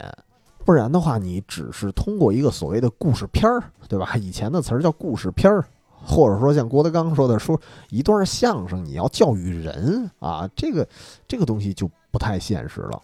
[0.66, 4.16] 不然的话，你只是通过一个所谓的故事片儿，对吧？
[4.18, 5.64] 以前的词儿叫故事片儿，
[6.04, 7.58] 或者说像郭德纲说的，说
[7.90, 10.86] 一段相声你要教育人啊，这个
[11.28, 13.02] 这个东西就不太现实了。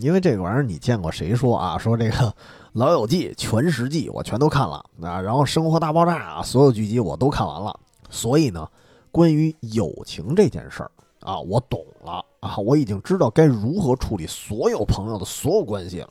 [0.00, 1.78] 因为这个玩意儿，你见过谁说啊？
[1.78, 2.16] 说这个
[2.72, 7.78] 《老友记》全十季我全都看了啊，然后《生活大爆炸》啊，所有剧集我都看完了。
[8.10, 8.68] 所以呢，
[9.12, 10.90] 关于友情这件事儿。
[11.20, 12.56] 啊，我懂了啊！
[12.56, 16.08] 我已经知道该如何处理所有朋友的所有关系了，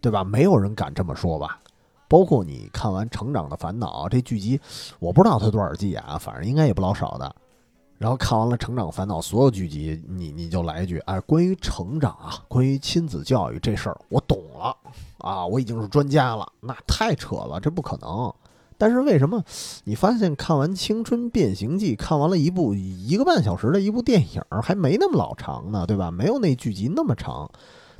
[0.00, 0.22] 对吧？
[0.22, 1.58] 没有人敢这么说吧？
[2.06, 4.60] 包括你看完《成长的烦恼》这剧集，
[5.00, 7.34] 我不知道它多少季啊，反正应该也不老少的。
[7.98, 14.76] 然后看完了《成长烦恼》所有剧集，你你就来一句：哎，关于成长啊，关于亲子教育这事儿，我懂了
[15.18, 15.46] 啊！
[15.46, 18.32] 我已经是专家了，那太扯了，这不可能。
[18.78, 19.42] 但是为什么
[19.84, 26.10] 你发现看完《青春变形记》，看完了一部一个半小时的一部电影，还没那么老长呢，对吧？
[26.10, 27.50] 没有那剧集那么长，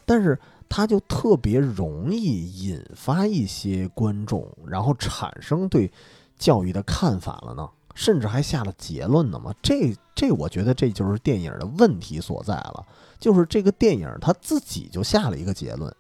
[0.05, 5.91] 但是它就特别容易引发一些观众，然后产生对
[6.39, 7.67] 教育的看法了呢？
[7.97, 9.53] 甚至还下了结论呢吗？
[9.63, 12.87] 这这，我觉得这就是电影的问题所在了，
[13.19, 15.93] 就是这个电影它自己就下了一个结论。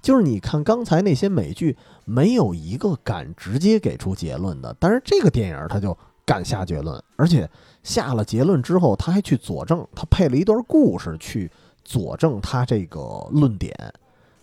[0.00, 7.50] 就是你看刚才那些美剧，没有一个敢直接给出结论的，但是这个电影他就敢下结论，而且
[7.82, 11.50] 下了结论之后，他还去佐证，他配了一段故事去
[11.82, 13.74] 佐证他这个论点。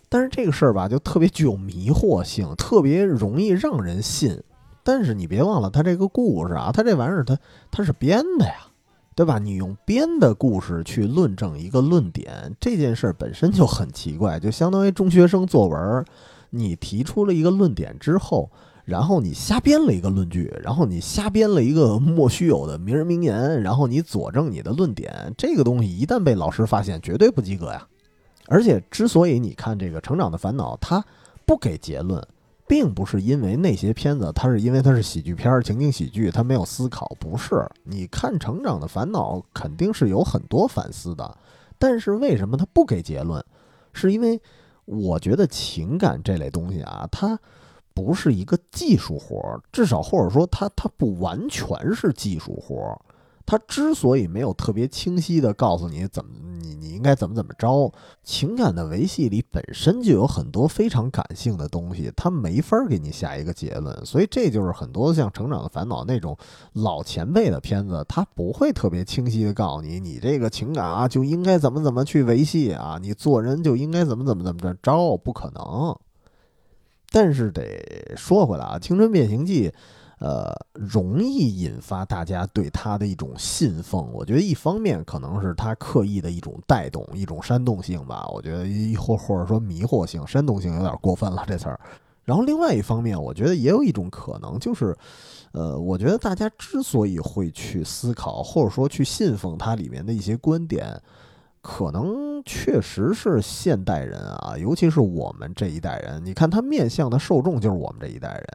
[0.08, 4.38] 但是这个事儿吧，就特别具有迷惑性，特别容易让人信。
[4.82, 7.38] 但是你别忘了，他这个故事啊，他这玩意儿他
[7.70, 8.68] 他是编的呀。
[9.14, 9.38] 对吧？
[9.38, 16.02] 你用编的故事去论证一个论点，这件事本身就很奇怪，就相当于中学生作文，
[16.48, 18.50] 你提出了一个论点之后，
[18.86, 27.86] 然后你瞎编了一个论据，然后你瞎编了一个莫须有的名人名言，然后你佐证你的论点，这个东西一旦被老师发现，绝对不及格呀。
[28.48, 31.04] 而且，之所以你看这个《成长的烦恼》，它
[31.44, 32.26] 不给结论。
[32.72, 37.14] 并不是因为那些片子，它是因为它是喜剧片、情景喜剧，它没有思考。
[37.20, 41.36] 不是，你看《成长的烦恼》肯定是有很多反思的，
[41.78, 43.44] 但是为什么它不给结论？
[43.92, 44.40] 是因为
[44.86, 47.38] 我觉得情感这类东西啊，它
[47.92, 52.98] 不是一个技术活，至少或者说它它不完全是技术活。
[53.44, 56.30] 它之所以没有特别清晰的告诉你怎么
[56.92, 66.36] 应该怎么怎么着，情感的维系里本身就有很多非常感性的东西，他没法给你下一个结论，所以这就是很多像《成长的烦恼》那种
[66.74, 75.96] 老前辈的片子，他不会特别清晰的告诉你，你这个情感啊就应该怎么怎么去维系啊，你做人就应该怎么怎么怎么着着，不可能。
[77.10, 79.68] 但是得说回来啊，《青春变形记》。
[80.22, 84.08] 呃，容易引发大家对他的一种信奉。
[84.12, 88.24] 我觉得一方面可能是他刻意的一种带动，一种煽动性吧。
[88.32, 91.80] 我觉得或或者说迷惑性、煽动性有点过分了这词儿。
[92.24, 94.96] 然后另外一方面，我觉得也有一种可能，就是，
[95.50, 101.02] 呃，我觉得大家之所以会去思考，或者说去信奉它里面的一些观点，
[101.60, 106.24] 可能确实是现代人啊，尤其是我们这一代人。
[106.24, 108.46] 你看，他面向的受众就是我们这一代人。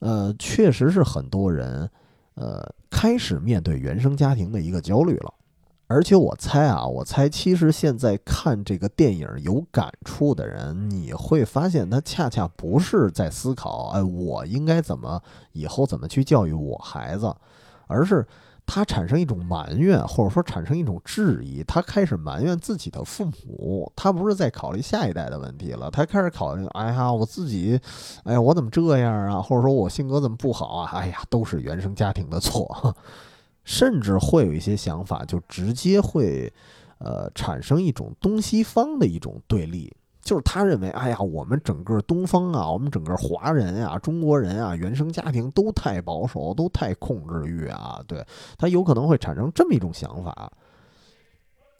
[0.00, 1.90] 呃，确实是很多人，
[2.34, 5.32] 呃，开始面对原生家庭的一个焦虑了。
[5.88, 15.22] 而且我猜啊，我猜其实现在看这个电影有感触的人，你会发现他恰恰不是在思考，哎，我应该怎么
[15.52, 17.32] 以后怎么去教育我孩子，
[17.86, 18.26] 而是
[18.66, 27.80] 他产生一种埋怨，或者说产生一种质疑，他开始埋怨自己的父母，他不是在考虑下一代的问题了，他开始考虑，哎呀，我自己，
[28.24, 29.40] 哎呀，我怎么这样啊？
[29.40, 30.90] 或者说我性格怎么不好啊？
[30.92, 32.94] 哎呀，都是原生家庭的错，
[33.64, 36.52] 甚至会有一些想法，就直接会，
[36.98, 39.94] 呃，产生一种东西方的一种对立。
[40.26, 48.26] 就是他认为，哎呀，我们整个东方啊，我们整个华人啊、中国人啊，原生家庭都太保守，都太控制欲啊，对
[48.58, 50.50] 他有可能会产生这么一种想法。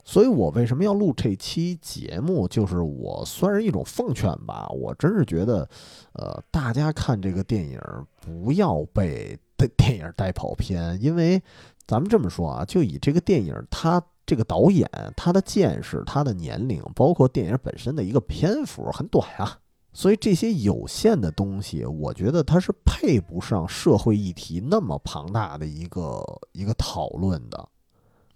[0.04, 2.46] 所以我为什么要录这期节目？
[2.46, 5.68] 就是我算是一种奉劝吧，我真是觉得，
[6.12, 7.80] 呃，大家看这个电影
[8.20, 11.42] 不要被电电影带跑偏，因为
[11.86, 14.02] 咱们这么说啊，就以这个电影它。
[14.28, 19.56] 这个导演他的见识、他的年龄，包括电影本身的一个篇幅很短啊，
[19.92, 27.68] 所以这些有限的东西，我觉得它是配不上社会议题那么庞大的一个一个讨论的。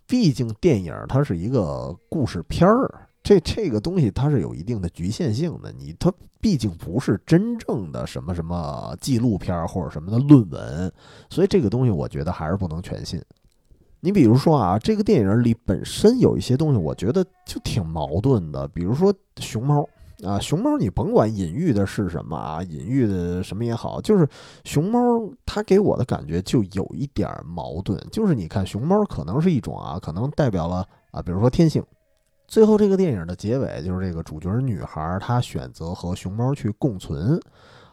[0.06, 5.70] 毕竟电影它是一个故事片儿，这这个东西它是有一定的局限性的。
[5.70, 10.92] 你它毕竟不是真正的什么什么纪录片或者什么的论文，
[11.28, 13.22] 所以这个东西我觉得还是不能全信。
[14.00, 18.66] 你比如说啊，这个电影里本身有一些东西，我觉得就挺矛盾的。
[18.66, 19.88] 比如说熊猫
[20.24, 24.28] 啊，熊猫你甭管隐喻的是什么啊，隐喻的什么也好，就是
[24.64, 24.98] 熊猫
[25.46, 27.96] 它给我的感觉就有一点矛盾。
[28.10, 31.80] 就是你看熊猫可能是一种啊，可能代表了啊，比如说天性。
[32.50, 37.40] 最后这个电影的结尾就是这个主角女孩她选择和熊猫去共存，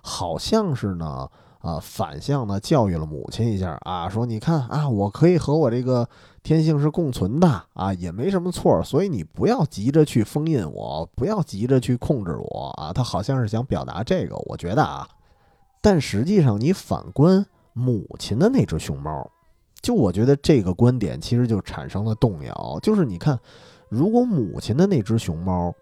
[0.01, 1.30] 好像是呢。
[1.60, 6.08] 啊，反向的教育了母亲一下啊，说你看啊，我可以和我这个
[6.43, 12.93] 天性是共存的啊，也没什么错，所以你不要急着去封印我，不要急着去控制我啊。
[12.93, 15.05] 他好像是想表达这个，我觉得啊，
[15.82, 17.43] 但实际上你反观
[17.74, 19.30] 母亲的那只熊猫，
[19.82, 23.38] 就我觉得这个观点其实就产生了动摇，就是你看，
[23.89, 25.73] 如果母亲的那只熊猫。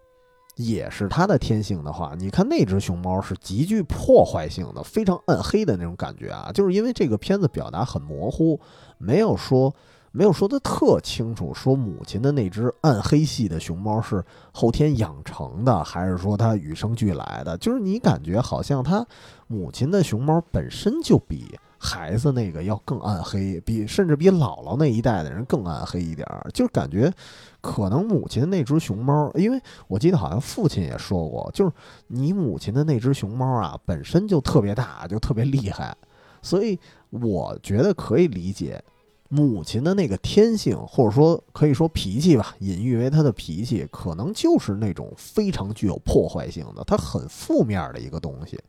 [0.58, 8.58] 也是它的天性的话，你看那只熊猫是极具破坏性的，非常暗黑的那种感觉啊，就是因为这个片子表达很模糊，
[8.98, 9.76] 没有说
[10.14, 17.58] 没有说的特清楚，说母亲的那只暗黑系的熊猫是后天养成的，还是说它与生俱来的？
[17.58, 19.06] 就是你感觉好像它
[19.48, 21.54] 母亲的熊猫本身就比。
[21.86, 27.14] 孩子那个要更暗黑，比甚至比姥姥那一代的人更暗黑一点儿，就是感觉
[27.62, 31.72] 可能母亲那只熊猫，因为我记得好像父亲也说过，就是
[32.08, 35.96] 你母亲的那只熊猫啊，本身就特别大，就特别厉害，
[36.42, 36.80] 所以
[37.12, 38.84] 我觉得可以理解
[39.30, 48.60] 母亲的那个天性，或者说可以说脾气吧，隐喻为她的脾气，可能就是那种非常具有破坏性的，它很负面的一个东西，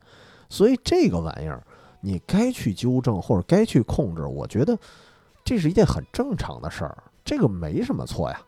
[0.49, 1.61] 所以这个玩意儿。
[2.07, 4.77] 你该去纠正或者该去控制，我觉得
[5.43, 8.41] 这是一件很正常的事儿，这个没什么错呀，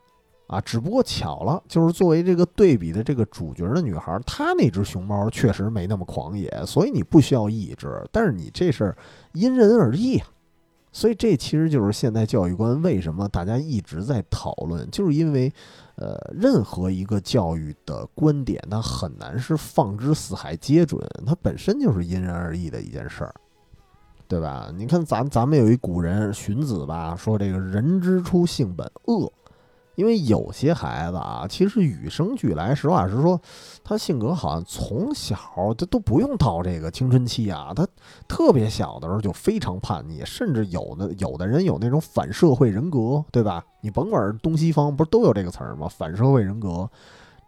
[0.46, 8.96] 啊，只不过巧了，就是作为这个对比的这个主角的女孩，她那只熊猫确实没那么狂野，所以你不需要抑制，但是你这事儿
[9.34, 10.26] 因人而异啊，
[10.90, 15.52] 所以这其实就是现代教育观为什么大家一直在讨论，就是因为，
[15.96, 23.34] 呃，任何一个教育的观点，它很难是放之四海皆准，它本身就是因人而异的一件事儿。
[24.30, 24.70] 对吧？
[24.76, 29.32] 你看，咱咱们有一古人荀子吧，说这个人之初性本恶，
[29.96, 33.40] 因为有些孩子啊，其实与生俱来，实话实说，
[33.82, 35.36] 他性格好像从小
[35.76, 37.84] 他都不用到这个青春期啊，他
[38.28, 43.64] 特别小的时候就非常叛逆，甚至有的有的人有那种反社会人格，对吧？
[43.82, 45.88] 你甭管是东西方，不是都有这个词儿吗？
[45.88, 46.88] 反社会人格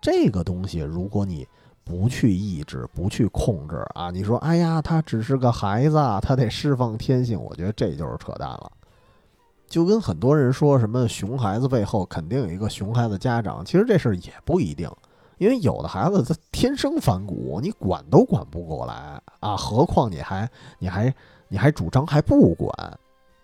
[0.01, 1.47] 这个东西，如果你
[1.85, 4.11] 不去抑制，不去控制啊！
[4.11, 7.41] 你说，哎呀，他只是个孩子，他得释放天性。
[7.41, 8.70] 我觉得这就是扯淡了。
[9.66, 14.89] 就跟很多人说什么熊孩子背后肯定有一个熊孩子家长，其实这事儿也不一定，
[15.39, 21.14] 因为有的孩子他天生反骨，你管都管不过来啊，何况你还你还
[21.49, 22.72] 你还主张还不管。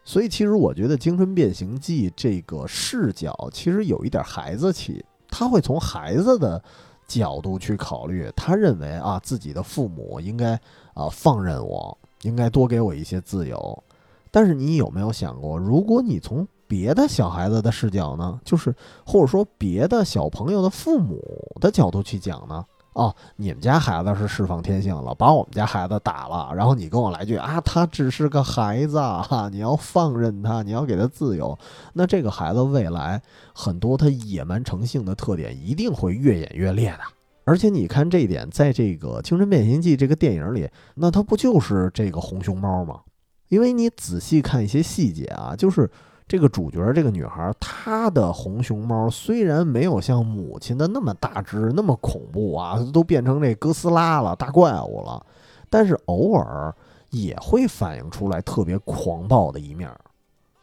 [0.05, 6.63] 所以，其实我觉得《青春变形记》这个视角其实有一点孩子气，他会从孩子的。
[7.09, 10.53] 角度去考虑，他认为啊，自己的父母应该
[10.95, 13.83] 啊放任我，应该多给我一些自由。
[14.31, 18.39] 但是你有没有想过，如果你从别的小孩子的视角呢？
[18.45, 18.75] 就是
[19.07, 21.19] 或者说别的小朋友的父母
[21.63, 22.63] 的角度去讲呢？
[22.95, 31.57] 哦，你们家孩子是释放天性了，把我们家孩子打了，然后你跟我来句啊，他只是个孩子哈，你要放任他，你要给他自由，
[31.93, 33.23] 那这个孩子未来
[33.55, 37.01] 很多他野蛮成性的特点一定会越演越烈的。
[37.45, 43.01] 而且你看这一点，在这个《青春变形记》这个电影里，那他不就是这个红熊猫吗？
[43.49, 45.91] 因为你仔细看一些细节啊，就是
[46.29, 55.25] 这个主角这个女孩，她的红熊猫虽然没有像母亲的那么大只、那么恐怖啊，都变成这哥斯拉了、大怪物了，
[55.71, 56.75] 但是偶尔
[57.11, 59.91] 也会反映出来特别狂暴的一面。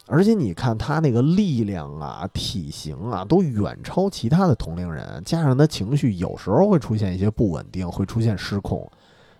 [0.08, 8.88] 而且你看她那个力量啊、体型啊，都远超其他的同龄人，加上他情绪有时候会出现一些不稳定，会出现失控。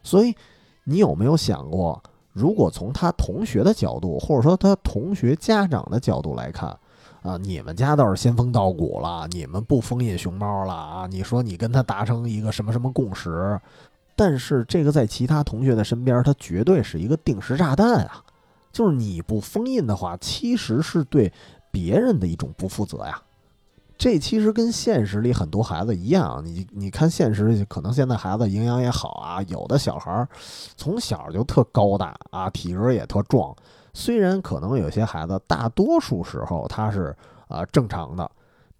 [0.03, 0.35] 所以，
[0.83, 2.03] 你有没有想过，
[2.37, 6.69] 如果从他同学的角度，或者说他同学家长的角度来看，
[7.23, 11.07] 啊，你们家倒是仙风道骨了，你们不封印熊猫了啊？
[11.07, 13.59] 你说你跟他达成一个什么什么共识，
[14.15, 18.23] 但是这个在其他同学的身边，他绝对是一个定时炸弹啊！
[18.71, 21.33] 就是你不封印的话，其实是对
[21.71, 23.23] 别人的一种不负责呀。
[23.99, 30.29] 这其实跟现实里很多孩子一样，你你看现实，可能现在孩子营养也好啊，有的小孩儿
[30.77, 33.55] 从小就特高大啊，体格也特壮。
[33.95, 37.17] 虽然可能有些孩子大多数时候他是
[37.49, 38.31] 啊正常的，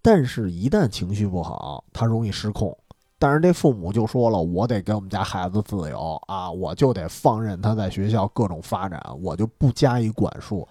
[0.01, 2.77] 但是一旦情绪不好，他容易失控。
[3.17, 10.67] 但是这父母就说了，我得给我们家孩子自由啊，我就得放任他在学校各种发展，我就不加以管束，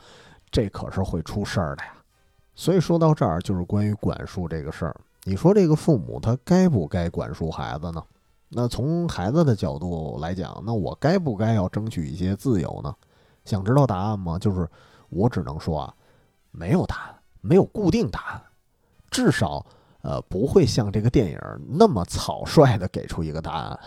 [0.53, 1.91] 这可是会出事儿的呀。
[2.57, 4.97] 所以说到这儿，就是关于管束这个事儿。
[5.23, 8.03] 你说这个父母他该不该管束孩子呢？
[8.49, 12.93] 那从孩子的角度来讲，那我该不该要争取一些自由呢？
[13.45, 14.37] 想知道答案吗？
[14.37, 14.69] 就是
[15.11, 15.95] 我只能说啊，
[16.51, 18.43] 没有答案，没有固定答案，
[19.11, 19.65] 至少。
[20.03, 23.81] 呃，不会像这个电影那么草率的给出一个答案，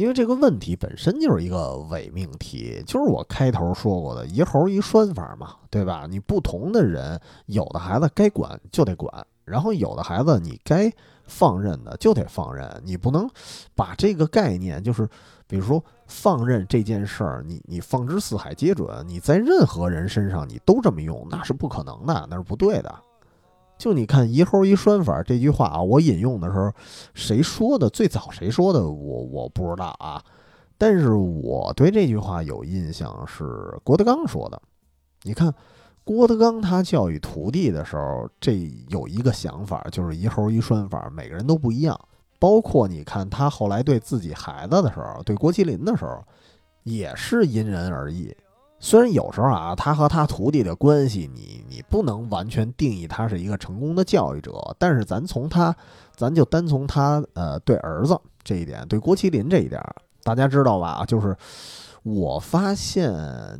[0.00, 6.06] 因为这个问题本身就是一个伪命题，就是我开头说过的一猴一拴法嘛，对吧？
[6.08, 9.12] 你不同的人，有的孩子该管就得管，
[9.44, 10.90] 然后有的孩子你该
[11.24, 13.28] 放任的就得放任，你不能
[13.74, 15.06] 把这个概念，就是
[15.46, 22.94] 比如说放任这件事儿，你你放之四海皆准，你在任何人身上你都这么用，那是不可能的，那是不对的。
[23.80, 26.70] 就你看“一猴一拴法”这句话啊，我引用的时候，
[27.14, 27.88] 谁说的？
[27.88, 28.86] 最早谁说的？
[28.86, 30.22] 我我不知道啊。
[30.76, 33.42] 但是我对这句话有印象，是
[33.82, 34.60] 郭德纲说的。
[35.22, 35.54] 你看，
[36.04, 41.98] 郭德纲他教育徒弟的时候，这有一个想法，就是“一猴一拴法”，每个人都不一样。
[42.38, 46.22] 包括你看他后来对自己孩子的时候，对郭麒麟的时候，
[46.82, 48.36] 也是因人而异。
[48.82, 55.76] 虽然有时候啊，他和他徒弟的关系，你你不能完全定义他是一个成功的教育者，但是咱从他，
[56.16, 59.78] 咱就单从他呃对儿子这一点，对郭麒麟这一点，
[60.22, 61.04] 大家知道吧？
[61.06, 61.36] 就是
[62.02, 63.12] 我发现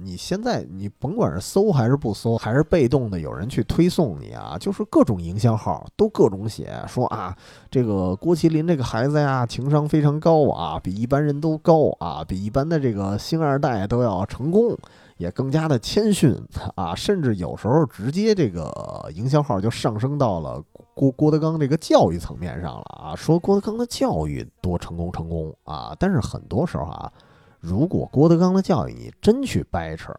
[0.03, 7.37] 你现在你甭管是搜还是不搜，还是被动的有人去推送你啊，就是各种营销号都各种写说啊，
[7.71, 14.75] 这个郭麒麟这个孩子呀，情商非常高啊，比一般人都高啊，比一般的这个星二代都要成功。
[15.21, 16.35] 也更加的谦逊
[16.75, 20.65] 啊，甚至有时候直接这个营销号就上升到了
[20.95, 27.13] 郭郭德纲这个教育层面上了啊，说郭德纲的教育多成功成功啊，但是很多时候啊，
[27.61, 30.11] 如果郭德纲的教育你真去掰扯，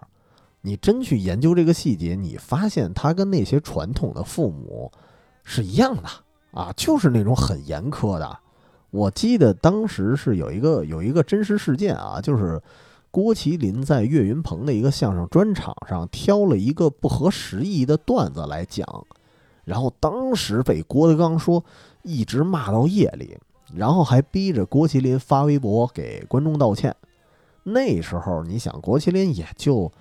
[0.62, 4.92] 你真去研究这个细节，你发现他跟那些传统的父母
[5.44, 6.04] 是一样的
[6.52, 8.38] 啊，就是那种很严苛的。
[8.92, 12.62] 我记得当时是有一个有一个真实事件啊，就是。
[13.12, 18.88] 郭麒麟在岳云鹏的一个相声专场上挑了一个不合时宜的段子来讲，
[19.66, 21.64] 然后当时被郭德纲说
[22.04, 23.38] 一直骂到夜里，
[23.76, 26.96] 然后还逼着郭麒麟发微博给观众道歉。
[27.64, 29.92] 那时候你想，郭麒麟也就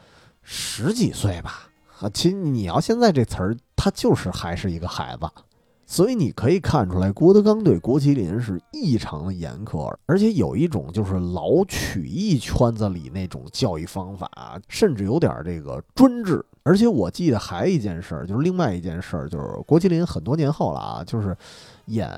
[0.42, 5.28] 十几岁吧，啊，其实你要现在这词儿，他就是还是一个孩子。
[5.90, 16.46] 所以你可以看出来，郭德纲对郭麒麟是异常的严苛，而且有一种就是老曲艺圈子里那种教育方法，甚至有点这个专制。
[16.62, 21.36] 而且我记得还有一件事儿，就是另外一件事儿，就是郭麒麟很多年后了啊，就是
[21.86, 22.08] 演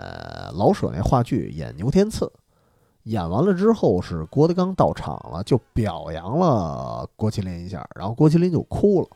[0.52, 2.30] 老舍那话剧，演牛天赐，
[3.04, 9.08] 演完了之后是郭德纲到场了，就表扬了郭麒麟一下，然后郭麒麟就哭了。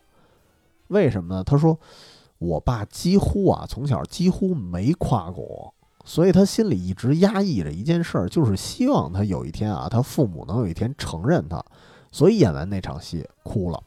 [0.88, 1.44] 为什么呢？
[1.44, 1.78] 他说。
[2.38, 5.74] 我爸几乎啊，从小几乎没夸过我，
[6.04, 11.64] 所以他心里一直压抑着一件事儿，就是希望他有一天啊，他父母能有一天承认他。
[12.12, 13.82] 所以演完那场戏哭了。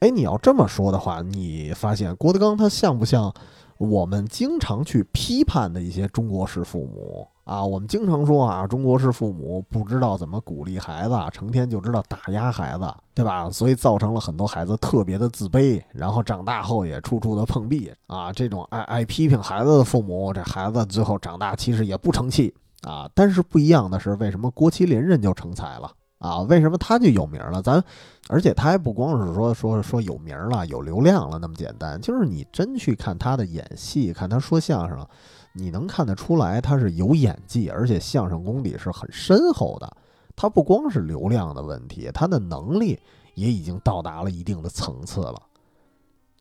[0.00, 3.32] 哎，你要这么说的话，你发现郭德纲他像不像
[3.78, 7.26] 我们经常去批判的一些中国式父母？
[7.50, 13.50] 啊，我们经常说啊，中国式父母不知道怎么鼓励孩子，成天就知道打压孩子，对吧？
[13.50, 18.32] 所以造成了很多孩子特别的自卑，然后长大后也处处的碰壁啊。
[18.32, 23.10] 这种爱爱批评孩子的父母，这孩子最后长大其实也不成器啊。
[23.16, 25.90] 但是不一样的是，为什么郭麒麟人就成才了？
[26.18, 27.60] 啊，为什么他就有名了？
[27.60, 27.82] 咱
[28.28, 35.04] 而且他还不光是说说说有名了、有流量了那么简单，就是你真去看他的演戏，看他说相声，
[35.52, 39.96] 你能看得出来他是有演技，而且相声功底是很深厚的。
[40.36, 42.98] 他不光是流量的问题，他的能力
[43.34, 45.42] 也已经到达了一定的层次了。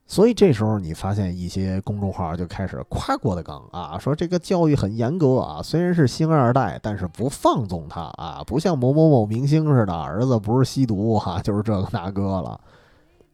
[0.07, 12.59] 所以这时候你发现一些公众号就开始夸郭德纲啊，说这个教育很严格啊，虽然是星二代，但是不放纵他啊，不像某某某明星似的，儿子不是吸毒哈、就是这个那个了。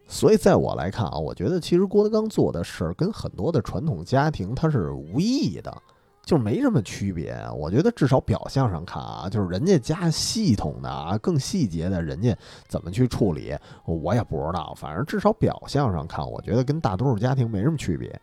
[0.08, 5.76] 所以在我来看啊，我觉得其实郭德纲做的事儿跟很多的传统家庭他是无异的，
[6.24, 7.36] 就没什么区别。
[7.56, 12.38] 我觉得至少表象上看啊，就是人家家系统的啊，更细节的，人家
[12.68, 14.74] 怎么去处理，我也不知道。
[14.78, 18.20] 反正至少表象上看，我觉得跟大多数家庭没什么区别。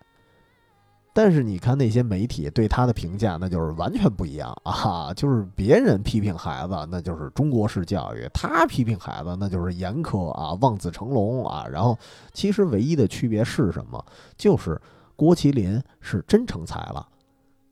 [1.15, 5.13] 但是你看那些媒体对他的评价，那就是完全不一样啊！
[5.15, 11.67] 就是别人批评孩子，那就是中国式教育；他批评孩子，那就是严苛啊，望子成龙啊。
[11.71, 11.99] 然后，
[12.33, 14.03] 其实唯一的区别是什么？
[14.39, 14.81] 就是
[15.15, 17.07] 郭麒麟是真成才了，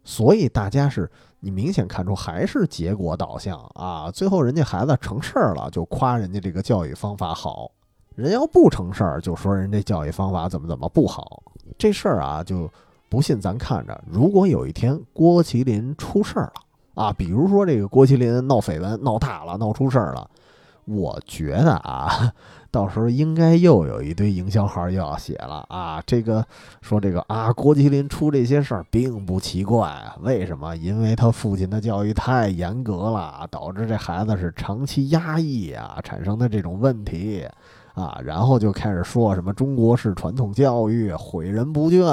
[0.04, 4.10] 所以大家是你明显看出还是结果导向啊。
[4.10, 7.72] 最后人家孩子成事儿了，就夸人家这个教育方法好；
[8.16, 11.42] 人要不成事儿，就说人家教育方法怎么怎么不好。
[11.78, 12.70] 这事儿啊，就。
[13.10, 20.30] 不信咱看着，如果有一天郭麒麟出事儿了啊，比如说这个郭麒麟闹绯闻闹大了，闹出事儿了，
[20.84, 22.32] 我觉得啊，
[22.70, 26.44] 到时候应该又有一堆营销号又要写了啊，这个
[26.82, 30.76] 说这个啊，郭麒麟出这些事儿并不奇怪，为什么？
[30.76, 37.44] 因为他父亲的教育太严格了，导致这孩子是长期压抑啊产生的这种问题
[37.94, 42.04] 啊，然后就开始说什么中国式传统教育诲人不倦。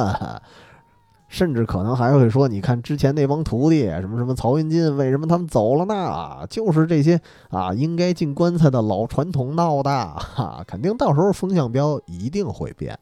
[1.28, 6.48] 甚至可能还会说，你看之前那帮徒弟，什么什么曹云金，为什么他们走了呢？
[6.50, 7.20] 就是这些
[7.50, 12.98] 啊，应该进棺材的老传统闹的， 哈，肯定到时候风向标一定会变。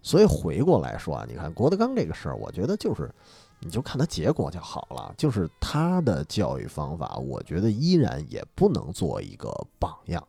[0.00, 3.12] 所以回过来说啊，你看郭德纲这个事儿，我觉得就是，
[3.58, 5.12] 你就看他结果就好了。
[5.16, 10.22] 就是他的教育方法，我觉得依然也不能做一个榜样。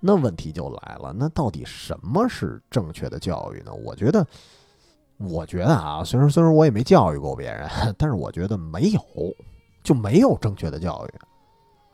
[0.00, 3.72] 那问题就来了，那到底什么是正确的教育呢？
[3.72, 4.26] 我觉得。
[5.18, 9.00] 我觉得啊，虽然虽然我也没教育过别人， 但是我觉得没有
[9.82, 11.14] 就没有正确的教育，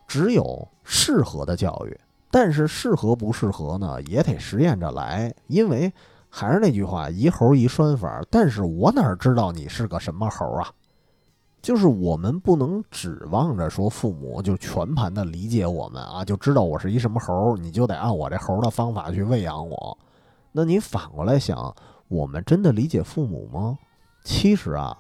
[0.09, 2.01] 只有适合的教育。
[2.31, 5.33] 但是适合不适合呢，也得实验着来。
[5.49, 5.93] 因为
[6.31, 8.23] 还是那句话，一猴一拴法。
[8.31, 10.73] 但是我哪知道你是个什么猴啊？
[11.61, 19.97] 就是我们不能指望着说父母就全盘的理解我们啊，就知道我是一什么猴，你就得按我这猴的方法去喂养我。
[20.51, 21.73] 那你反过来想。
[22.13, 23.79] 我们真的理解父母吗？
[24.23, 24.95] 其实啊，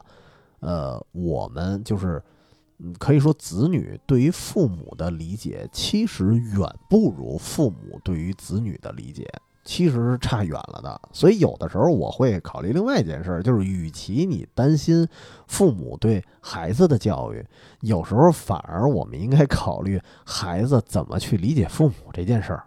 [0.60, 2.22] 呃，我们就是，
[2.98, 9.30] 可以说子女对于父母的理解，其实远不如父母对于子女的理解，
[9.62, 11.00] 其实是差远了的。
[11.12, 15.06] 所以有的时候我会考虑另外一件事，就是与其你担心
[15.46, 17.46] 父母对孩子的教育，
[17.82, 22.64] 有时候反而我们应该考虑孩子怎么去理解父母这件事儿。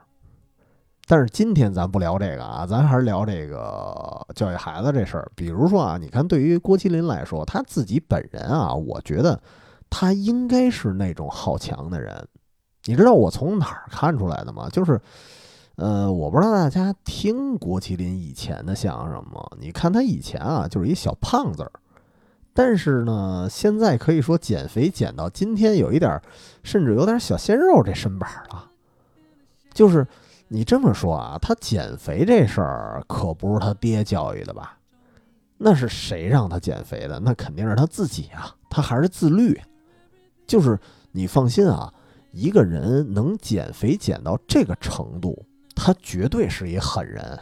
[1.08, 5.32] 但是今天咱不聊这个啊，咱还是聊这个教育孩子这事儿。
[5.36, 9.39] 比如说啊，你看对于郭麒麟来说，他自己本人啊，我觉得
[9.88, 12.28] 他应该是那种好强的人。
[12.86, 14.68] 你知道我从哪儿看出来的吗？
[14.72, 14.99] 就是，
[15.76, 19.45] 呃，我不知道大家听郭麒麟以前的相声吗？
[19.60, 21.72] 你看他以前啊，就是一小胖子儿，
[22.51, 26.20] 但是呢，现在可以说减肥减到今天有一点，
[26.64, 28.72] 甚至有点小鲜肉这身板了，
[29.72, 30.08] 就是。
[30.47, 34.77] 你这么说啊，他减肥这事儿可不是他爹教育的吧？
[35.57, 37.19] 那是谁让他减肥的？
[37.19, 39.59] 那肯定是他自己啊，他还是自律。
[40.45, 40.77] 就是
[41.11, 41.91] 你放心啊，
[42.31, 47.39] 一个人能减肥减到这个程度，他绝对是一狠人。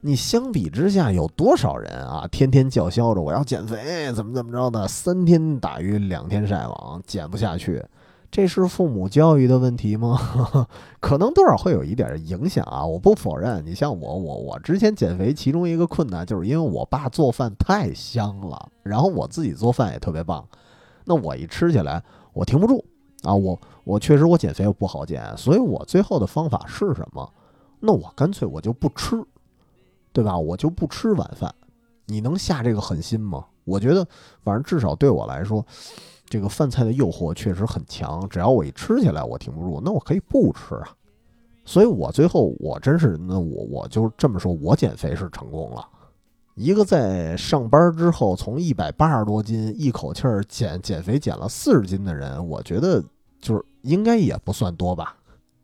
[0.00, 7.84] 你相比之下，有多少人啊，天天叫嚣着我要减肥，怎么怎么着的，三天打鱼两天晒网，减不下去。
[8.32, 10.18] 这是父母教育的问题吗？
[11.00, 13.62] 可能多少会有一点影响啊，我不否认。
[13.66, 20.48] 你像我，我我之前减肥，其中一个困难就是因为我爸做饭太香了，然后我自己做饭也特别棒，
[21.04, 22.02] 那我一吃起来
[22.32, 22.82] 我停不住
[23.22, 27.30] 啊，我我确实我减肥不好减，所以我最后的方法是什么？
[27.80, 29.22] 那我干脆我就不吃，
[30.10, 30.38] 对吧？
[30.38, 31.54] 我就不吃晚饭。
[32.06, 33.44] 你能下这个狠心吗？
[33.64, 34.08] 我觉得，
[34.42, 35.62] 反正至少对我来说。
[36.32, 40.88] 这个饭菜的诱惑确实很强，只要我一吃起来，我停不住，那我可以不吃啊。
[41.62, 45.86] 所以我最后我真是，那我我就这么说，我减肥是成功了。
[46.54, 53.04] 一个在上班之后从一百八十多斤一口气儿减减肥减了四十斤的人，我觉得
[53.38, 55.14] 就是应该也不算多吧。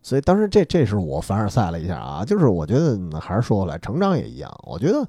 [0.03, 4.55] 所以当时这这是我凡尔赛了一下啊，就是我觉得还是说回来，成长也一样。
[4.65, 5.09] 我觉得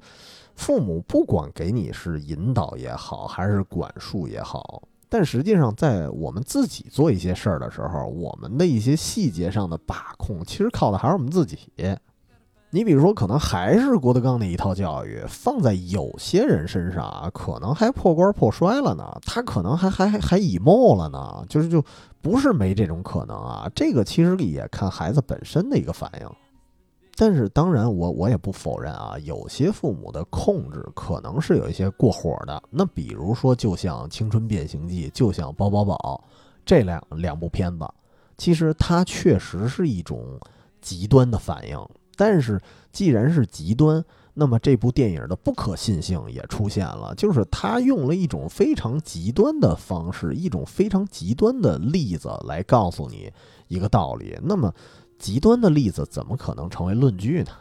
[0.54, 11.58] 父母不管给你是引导也好，还是管束也好，但实际上在我们自己做一些事儿的时候，我们的一些细节上的把控，其实靠的还是我们自己。
[12.72, 21.84] 你比如说，可能还是郭德纲那一套教育，放在有些人身上啊，可能还破罐破摔了呢，他可能还还还还 emo 了呢，就是就
[22.22, 23.68] 不是没这种可能啊。
[23.74, 26.28] 这个其实也看孩子本身的一个反应。
[27.20, 32.62] 但是当然我，我也不否认啊，有些父母的控制可能是有一些过火的。
[32.70, 36.24] 那比如说，就像《青春变形记》，就像《包宝宝》
[36.64, 37.86] 这两两部片子，
[38.38, 40.40] 其实它确实是一种
[40.80, 41.78] 极端的反应。
[42.16, 42.58] 但是
[42.90, 44.02] 既然是极端，
[44.32, 53.30] 那么这部电影的不可信性也出现了，就是他用了一种非常极端的方式，一种非常极端的例子来告诉你
[53.68, 54.38] 一个道理。
[54.42, 54.72] 那么
[55.20, 57.52] 极端的例子怎么可能成为论据呢？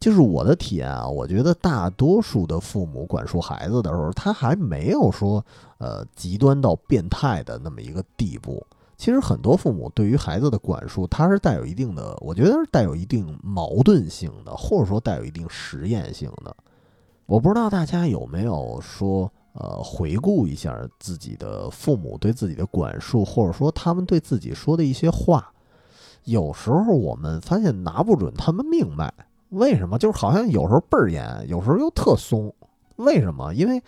[0.00, 5.42] 就是我的体验啊，我觉得大多数的父母管束孩子的时候，他还没有说
[5.78, 8.66] 呃极端到变态的那么一个地步。
[8.98, 16.54] 其实很多父母对于孩子的管束，他是带有一定的，我觉得是带有一定矛盾性的，或者说带有一定实验性的。
[17.24, 25.50] 我不知道大家有没有说，呃，回顾一下自己的父母对自己的管束，或者说他们对自己说的一些话。
[26.24, 29.12] 有时候我们发现拿不准他们命脉，
[29.50, 29.98] 为什么？
[29.98, 32.54] 就是好像有时候倍儿严，有时候又特松。
[32.96, 33.52] 为什么？
[33.54, 33.82] 因为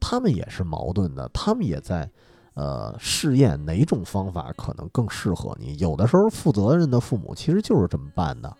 [0.00, 2.10] 他们也是矛盾的，他们也在。
[2.54, 5.74] 呃，试验哪种方法可能更适合你？
[5.78, 8.54] 有的时候，负责任的父母其实就是这么办的。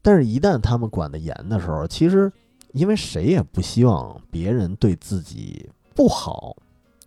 [0.00, 2.32] 但是，一旦他们管得严的时候，其实
[2.74, 6.54] 因为谁也不希望别人对自己不好，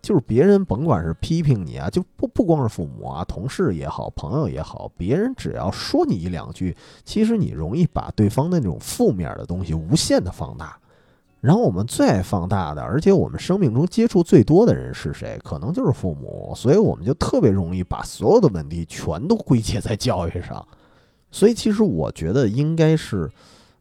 [0.00, 10.78] 就是别人甭管是批评你啊，就不不光是父母啊，同事也好，朋友也好，别人只要说你一两句，其实你容易把对方的那种负面的东西无限的放大。
[11.40, 15.38] 然后我们最爱放大的，而且我们生命中接触最多的人是谁？
[15.44, 20.66] 可能就是父母，所以我们就特别容易把所有的问题全都归结在教育上。
[21.30, 23.30] 所以其实我觉得应该是，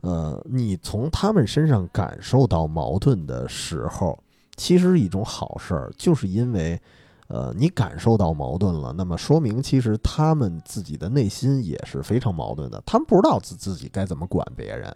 [0.01, 4.19] 呃，你从他们身上感受到矛盾的时候，
[4.57, 6.77] 其实是一种好事儿，就是因为，
[7.29, 14.93] 呃，你感受到矛盾了，那么说明其实他们自己的内心也是非常矛盾的，他们不知道自自己该怎么管别人。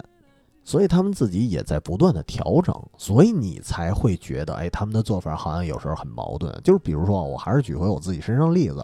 [0.64, 6.56] 所以他们自己也在不断的调整，所以你才会觉得，哎，他们的做法好像有时候很矛盾。
[6.62, 8.80] 就是比如说，我还是举回我自己身上例子，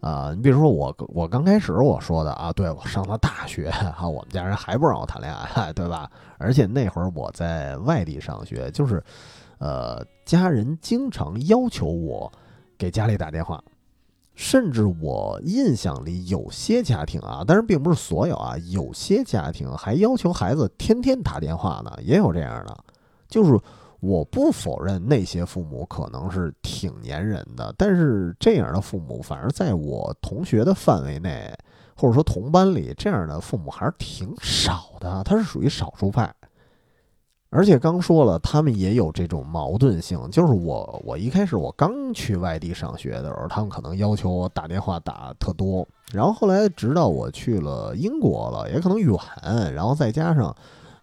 [0.00, 6.06] 啊，你比如说我，我刚开始我说的啊，对我上了大学啊，我们家人还不让我谈恋爱，对吧？
[6.36, 9.02] 而且那会儿我在外地上学，就是，
[9.58, 12.32] 呃，家人经常要求我
[12.76, 13.62] 给家里打电话。
[14.34, 22.76] 甚至我印象里有些家庭啊，当然并不是所有啊，有些家庭还要求孩子天天打电话呢，也有这样的。
[23.28, 23.58] 就是
[23.98, 31.50] 我不否认那些父母可能是挺粘人的，但是这样的父母，反而在我同学的范围内，
[31.96, 36.30] 或者说同班里，这样的父母还是挺少的，他是属于少数派。
[37.56, 40.20] 而且刚说了，他们也有这种矛盾性。
[40.30, 45.88] 就是我，我一开始我刚去外地上学的时候，他们可能要求我打电话打特多。
[46.12, 49.16] 然后后来，直到我去了英国了，也可能远，
[49.74, 50.54] 然后再加上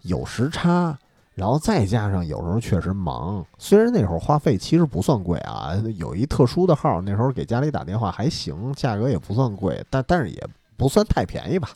[0.03, 0.95] 有时差，
[1.33, 3.43] 然后再加上有时候确实忙。
[3.57, 10.47] 虽然那会儿话费其实不算贵啊，有一特殊的号，那时候给家里打电话还行，价格也不算贵，但但是也
[10.77, 11.69] 不算太便宜吧。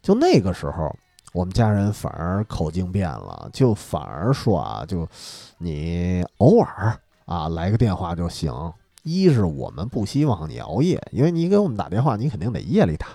[0.00, 0.90] 就那个时候。
[1.36, 5.06] 我们家人反而口径变了，就反而说啊，就
[5.58, 8.50] 你偶尔啊来个电话就行。
[9.02, 13.08] 一是我们不希望你熬夜，因为你给我们打电话，你肯定得夜里打。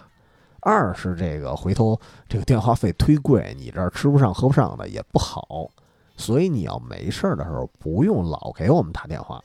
[0.59, 1.99] 二是这个回头
[2.30, 5.72] 这个电话费忒贵，你这儿吃不上喝不上的也不好。
[6.15, 9.41] 所以你要没事儿的时候，不用老给我们打电话。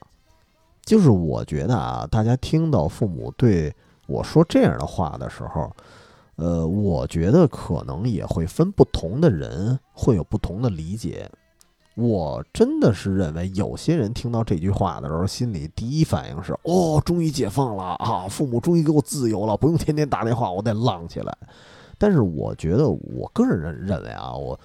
[0.84, 3.74] 就是我觉得啊，大家听到父母对
[4.06, 5.74] 我说这样的话的时候。
[6.36, 11.30] 呃，我觉得可能也会分不同的人会有不同的理解。
[11.94, 18.26] 我真的是认为，有些人听到这句话的时候，心里第一反应是：哦，终于解放了啊！
[18.28, 21.36] 父母终于给我自由了，不用天天打电话，我得浪起来。
[21.96, 24.58] 但是，我觉得我个人认认为啊，我。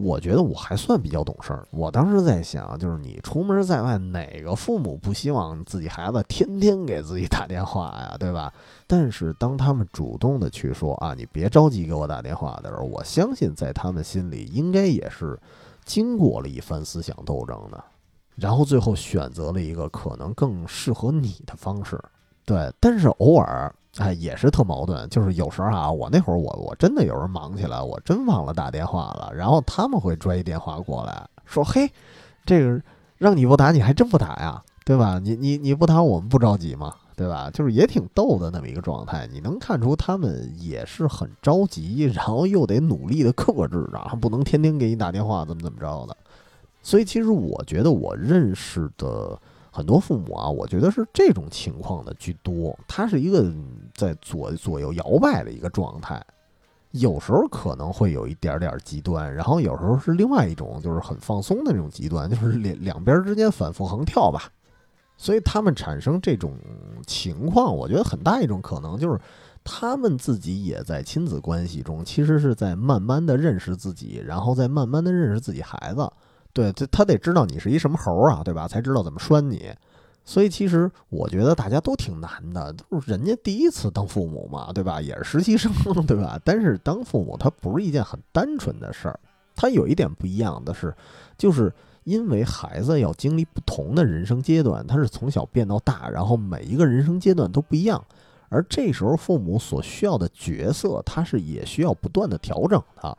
[0.00, 1.66] 我觉得我还算比较懂事儿。
[1.70, 8.52] 我当时在想，就是你出门在外，哪个父母不希望自己孩子天天给自己打电话呀，对吧？
[8.86, 15.38] 但是当他们主动的去说啊，你别着急给我打电话的时候，我相信在他们心里应该也是
[15.84, 17.82] 经过了一番思想斗争的，
[18.36, 22.00] 然后最后选择了一个可能更适合你的方式。
[22.44, 31.90] 对，但是偶尔哎也是特矛盾，就是有时候啊，我那会儿我我真的有时候忙起来，我真忘了打电话了，然后他们会拽一电话过来说：“嘿，
[32.46, 32.80] 这个
[33.16, 35.18] 让你不打你还真不打呀，对吧？
[35.18, 36.94] 你你你不打我们不着急吗？
[37.16, 37.50] 对吧？
[37.52, 46.16] 就是也挺逗的那么一个状态，你能看出他们也是很着急，然后又得努力的克制，然后不能天天给你打电话怎么怎么着的。
[46.80, 49.36] 所以其实我觉得我认识的。
[49.70, 53.52] 很多父母啊，我觉得是这种情况的居多，他是一个
[53.94, 56.24] 在左左右摇摆的一个状态，
[56.92, 64.50] 有时候可能会有一点点极端，然后有时候是另外一种，就是很放松的那种极端，就是两两边之间反复横跳吧。
[65.16, 66.54] 所以他们产生这种
[67.06, 69.20] 情况，我觉得很大一种可能就是
[69.64, 76.08] 他们自己也在亲子关系中，其实是在慢慢的认识自己，然后再慢慢的认识自己孩子。
[76.58, 78.66] 对，这他得知道你是一什么猴啊，对吧？
[78.66, 79.72] 才知道怎么拴你。
[80.24, 85.00] 所以其实我觉得大家都挺难的，都是人家第一次当父母嘛，对吧？
[85.00, 85.72] 也是实习生，
[86.04, 86.36] 对吧？
[86.44, 89.20] 但是当父母，他不是一件很单纯的事儿。
[89.54, 90.92] 他有一点不一样的是，
[91.36, 98.04] 就是因为孩子要经历不同的人生阶段，他是从小变到大，然后每一个人生阶段都不一样。
[98.48, 103.16] 而这时候父母所需要的角色，他是也需要不断的调整的。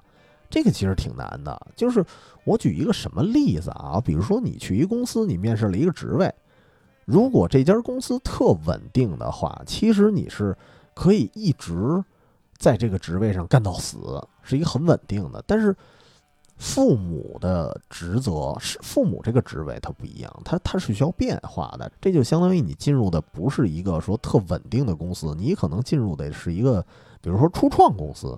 [0.49, 2.03] 这个其实挺难的，就是
[2.43, 4.01] 我举一个什么例子啊？
[4.03, 6.33] 比如说你去一公司，你面试了一个职位，
[7.05, 10.57] 如果这家公司特稳定的话，其实你是
[10.95, 12.03] 可以一直
[12.57, 13.99] 在这个职位上干到死，
[14.41, 15.43] 是一个很稳定的。
[15.45, 15.75] 但是
[16.57, 21.91] 父母的职责是父母这个职位它不一样，它它是需要变化的。
[22.01, 26.83] 这就相当于你进入的不是一个说特稳定的公司，你可能进入的是一个
[27.21, 28.35] 比如说初创公司，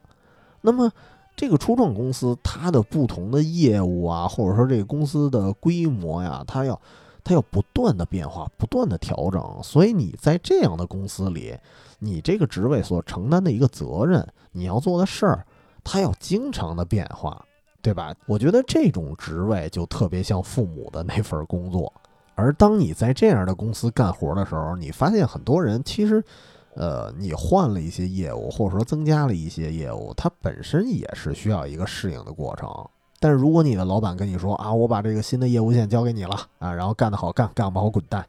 [0.60, 0.92] 那么。
[1.36, 6.80] 这个初创公司，它的不同的业务啊，或者说这个公司的规模呀，它要
[7.24, 9.44] 它要不断的变化，不断的调整。
[9.64, 11.58] 所以你在这样的公司里，
[11.98, 15.46] 你这个职位所承担的一个责任，你要做的事儿，
[15.84, 17.44] 它要经常的变化，
[17.82, 18.14] 对吧？
[18.28, 21.92] 我觉得这种职位就特别像父母的那份工作。
[22.36, 26.24] 而当你在这样的公司干活的时候，你发现很多人其实。
[26.82, 32.68] 呃，你换了一些业务，或者说增加了一些业务，它本身也是需要一个适应的过程。
[33.20, 38.26] 但是如果你的老板跟你说啊，我把这个新的业务线交给你了啊，然后干得好干，干不好滚蛋，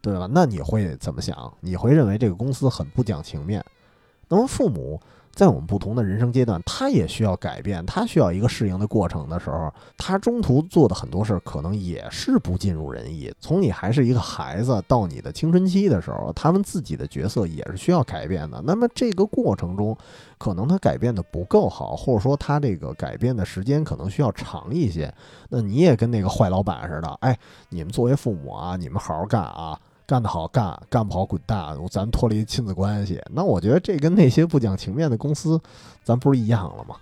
[0.00, 0.28] 对吧？
[0.32, 1.54] 那你会怎么想？
[1.60, 3.64] 你会认为这个公司很不讲情面？
[4.26, 5.00] 那么父母。
[5.34, 13.32] 在我们不同的人生阶段，他也需要改变，他需要一个适应的过程的时候，他中途做的很多事儿可能也是不尽如人意。
[13.40, 18.62] 从你还是一个孩子到你的青春期的时候，他们自己的角色也是需要改变的。
[18.64, 19.96] 那么这个过程中，
[20.36, 25.12] 可能他改变的不够好，或者说他这个改变的时间可能需要长一些。
[25.48, 27.38] 那你也跟那个坏老板似的，哎，
[27.70, 29.78] 你们作为父母啊，你们好好干啊。
[30.12, 33.18] 干得好干，干不好滚蛋，咱脱离亲子关系。
[33.30, 35.58] 那我觉得这跟那些不讲情面的公司，
[36.04, 36.96] 咱不是一样了吗？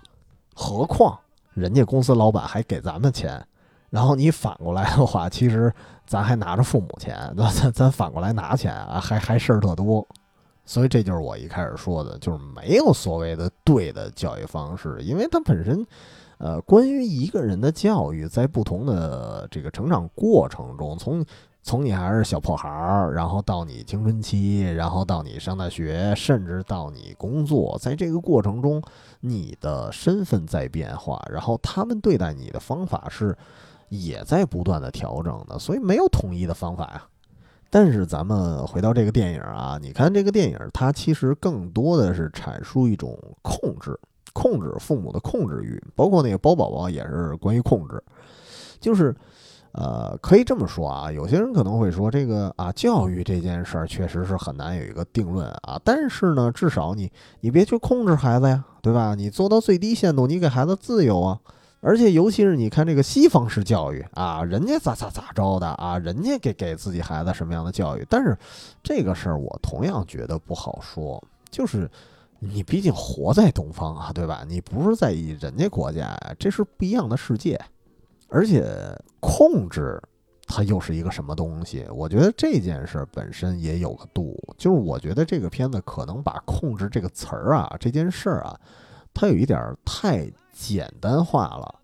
[0.55, 1.19] 何况
[1.53, 3.45] 人家公司老板还给咱们钱，
[3.89, 5.73] 然后你反过来的话，其实
[6.05, 10.07] 咱还拿着父母钱，咱咱反过来拿钱啊，还还事儿特多。
[10.63, 15.85] 所以这就是我一开始说的，就是没有所谓的对的教育方式，因为它本身，
[16.37, 21.25] 呃，关于一个人的教育，在不同的这个成长过程中，从
[21.63, 28.81] 从你还是小破孩儿，然后到你青春期，然后到你上大学，甚至到你工作，在这个过程中，
[29.19, 33.37] 你的身份在变化，然后他们对待你的方法是
[33.89, 37.03] 也在不断的调整的，所以没有统一的方法呀。
[37.69, 43.97] 但是咱们回到这个电影啊，你看这个电影，它其实更多的是阐述一种控制，
[44.33, 48.03] 控制父母的控制欲，包括那个包宝宝也是关于控制，
[48.79, 49.15] 就是。
[49.73, 55.79] 呃，可以这么说啊，有些人可能会说这个啊，教育这件事儿确实是很难有一个定论啊。
[55.83, 59.15] 但是呢，至少你你别去控制孩子呀，对吧？
[59.15, 61.39] 你做到最低限度，你给孩子自由啊。
[61.83, 68.05] 而且尤其是你看这个西方式教育啊，人家咋咋咋着的啊，人家给给自己孩子什么样的教育？
[68.07, 68.37] 但是
[68.83, 71.89] 这个事儿我同样觉得不好说，就是
[72.37, 74.43] 你毕竟活在东方啊，对吧？
[74.47, 77.59] 你不是在意人家国家呀，这是不一样的世界。
[78.31, 78.65] 而且
[79.19, 80.01] 控制，
[80.47, 81.85] 它又是一个什么东西？
[81.93, 84.35] 我觉得这件事本身也有个度。
[84.57, 88.57] 就是我觉得这个片子可能把“控制”这个词儿啊，这件事儿啊，
[89.13, 91.75] 它有一点太简单化了。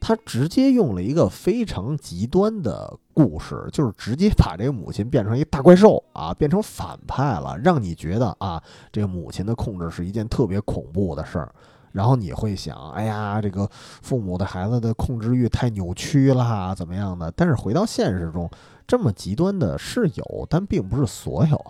[0.00, 11.54] 他直接用了一个非常极端的故事，就是直接把这个母亲变成一大怪兽啊，变成反派了，让你觉得啊，这个母亲的控制是一件特别恐怖的事儿。
[11.92, 13.68] 然后你会想，哎呀，这个
[14.02, 17.30] 父母的孩子的控制欲太扭曲了，怎么样的？
[17.36, 18.50] 但是回到现实中，
[18.86, 21.64] 这么极端的是有，但并不是所有。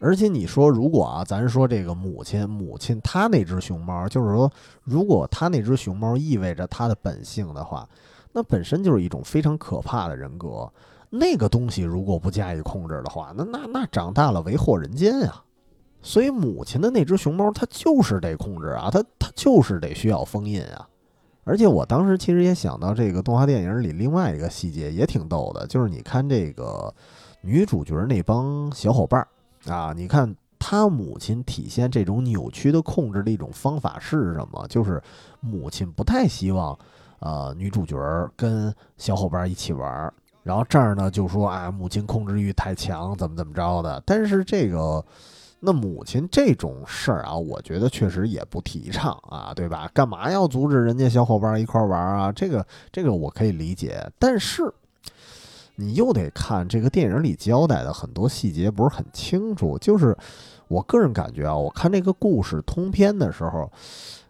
[0.00, 4.50] 而且你说，如果啊，咱说这个母亲，母亲她那只熊猫，就是说，
[4.82, 7.88] 如果她那只熊猫意味着她的本性的话，
[8.32, 10.70] 那本身就是一种非常可怕的人格。
[11.08, 15.43] 那个东西如果不加以控制的话，那那那长大了为祸人间呀。
[16.04, 20.86] 所以母亲的那只熊猫，它就是得控制啊，它它就是得需要封印啊。
[21.44, 26.94] 而且我当时其实也想到这个动画电影里另外一个细节也挺逗的，就是你看这个
[27.40, 34.66] 女主角那帮小伙伴儿啊，你看她母亲体现这种扭曲的控制的一种方法是什么？
[34.68, 35.02] 就是
[35.40, 36.78] 母亲不太希望
[37.20, 37.96] 呃女主角
[38.36, 44.02] 跟小伙伴一起玩儿，然后这儿呢就说啊母亲控制欲太强，怎么怎么着的。
[44.04, 45.02] 但是这个。
[45.64, 49.90] 那母亲这种事儿啊，我觉得确实也不提倡啊，对吧？
[49.94, 52.30] 干嘛要阻止人家小伙伴一块玩啊？
[52.30, 54.62] 这个这个我可以理解，但是
[55.76, 59.78] 你又得看这个电影里交代的很多细节不是很清楚。
[59.78, 60.16] 就是
[60.68, 63.70] 我个人感觉啊，我看这个故事通篇的时候，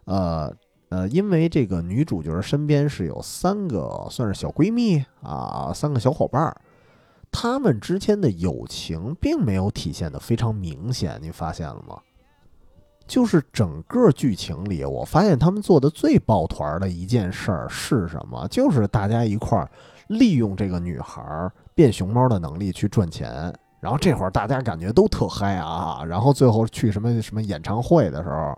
[0.05, 0.51] 呃
[0.91, 6.57] 呃，因为这个女主角身边是有三个算是小闺蜜啊，三个小伙伴儿。
[7.37, 11.99] 他们之间的友情并没有体现的非常明显，你发现了吗？
[13.09, 18.47] 就是整个剧情里，我发现他们做的最抱团的一件事儿是什么？
[18.47, 19.68] 就是大家一块儿
[20.07, 23.53] 利用这个女孩变熊猫的能力去赚钱。
[23.80, 26.05] 然后这会儿大家感觉都特嗨啊！
[26.07, 28.57] 然后最后去什么什么演唱会的时候，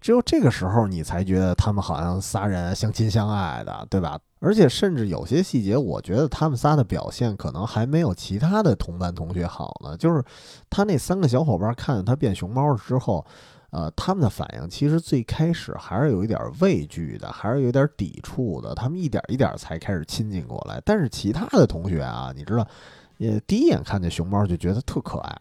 [0.00, 4.16] 只有这个时候你才觉得他们好像仨人相亲相爱的，对吧？
[4.38, 9.96] 而且甚至有些细节，我觉得他们仨的表现可能还没有其他的同班同学好呢。
[9.96, 10.22] 就是
[10.68, 13.24] 他那三个小伙伴看见他变熊猫之后，
[13.70, 18.74] 呃，他们的反应其实最开始还是有一点畏惧的，还是有点抵触的。
[18.74, 20.80] 他们一点一点才开始亲近过来。
[20.84, 22.66] 但是其他的同学啊，你知道，
[23.16, 25.34] 也第一眼看见熊猫就觉得特可爱。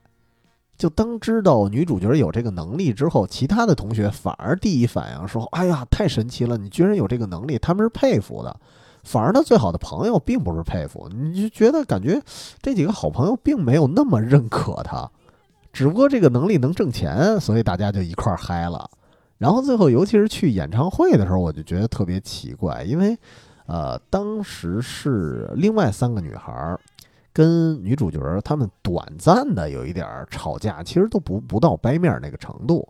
[0.77, 6.57] 就当知道女主角有这个能力之后，其他的同学反而第一反应说：“哎呀，太神奇了！
[6.57, 8.59] 你居然有这个能力！”他们是佩服的。
[9.05, 12.21] 反而他最好的朋友并不是佩服，你就觉得感觉
[12.61, 15.09] 这几个好朋友并没有那么认可他，
[15.71, 18.89] 只不过这个能力能挣钱，所以大家就一块儿嗨了。
[19.37, 23.17] 然后最后，尤其是去演唱会的时候，我就觉得特别奇怪，因为，
[23.67, 26.77] 呃，当时是另外三个女孩
[27.33, 32.87] 跟女主角她们短暂的有一点吵架，其实都不不到掰面那个程度。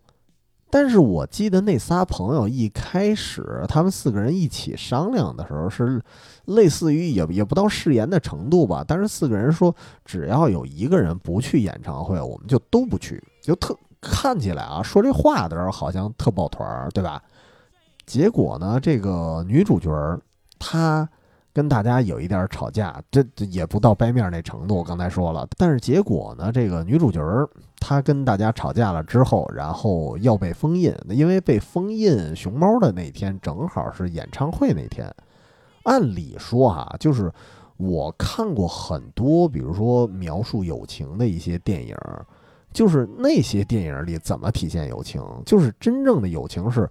[0.75, 6.03] 但是我记得那仨朋友一开始，他们四个人一起商量的时候，是
[6.47, 8.83] 类似于也也不到誓言的程度吧。
[8.85, 9.73] 但是四个人说，
[10.03, 13.23] 只要有一个人不去演唱会，我们就都不去。
[13.41, 17.23] 就特看起来啊，说这话的时候好像特抱团儿，对吧？
[18.05, 19.89] 结果呢，这个女主角
[20.59, 21.07] 她
[21.55, 24.75] 跟大家有一点吵架，这这也不到掰面那程度。
[24.75, 27.21] 我刚才说了，但是结果呢，这个女主角。
[27.77, 35.07] 她跟大家吵架了之后，然后要被封印，因为被封印熊猫的那天正好是演唱会那天。
[35.83, 37.31] 按理说哈，就是
[37.77, 41.95] 我看过很多，比如说描述友情的一些电影，
[42.73, 46.89] 就是那些电影里怎么体现友情，就是真正的友情是，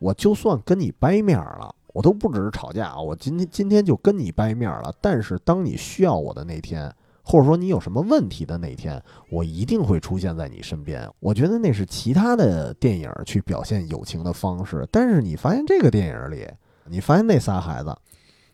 [0.00, 6.92] 我就算跟你掰面了，我都不只是吵架啊，我今天今天就跟你掰面了，但是当你需要我的那天。
[7.24, 11.08] 或者说你有什么问题的那天，我一定会出现在你身边。
[11.20, 16.44] 我觉得那是其他的电影去表现友情的方式，但是你发现这个电影里，
[16.86, 17.96] 你发现那仨孩子，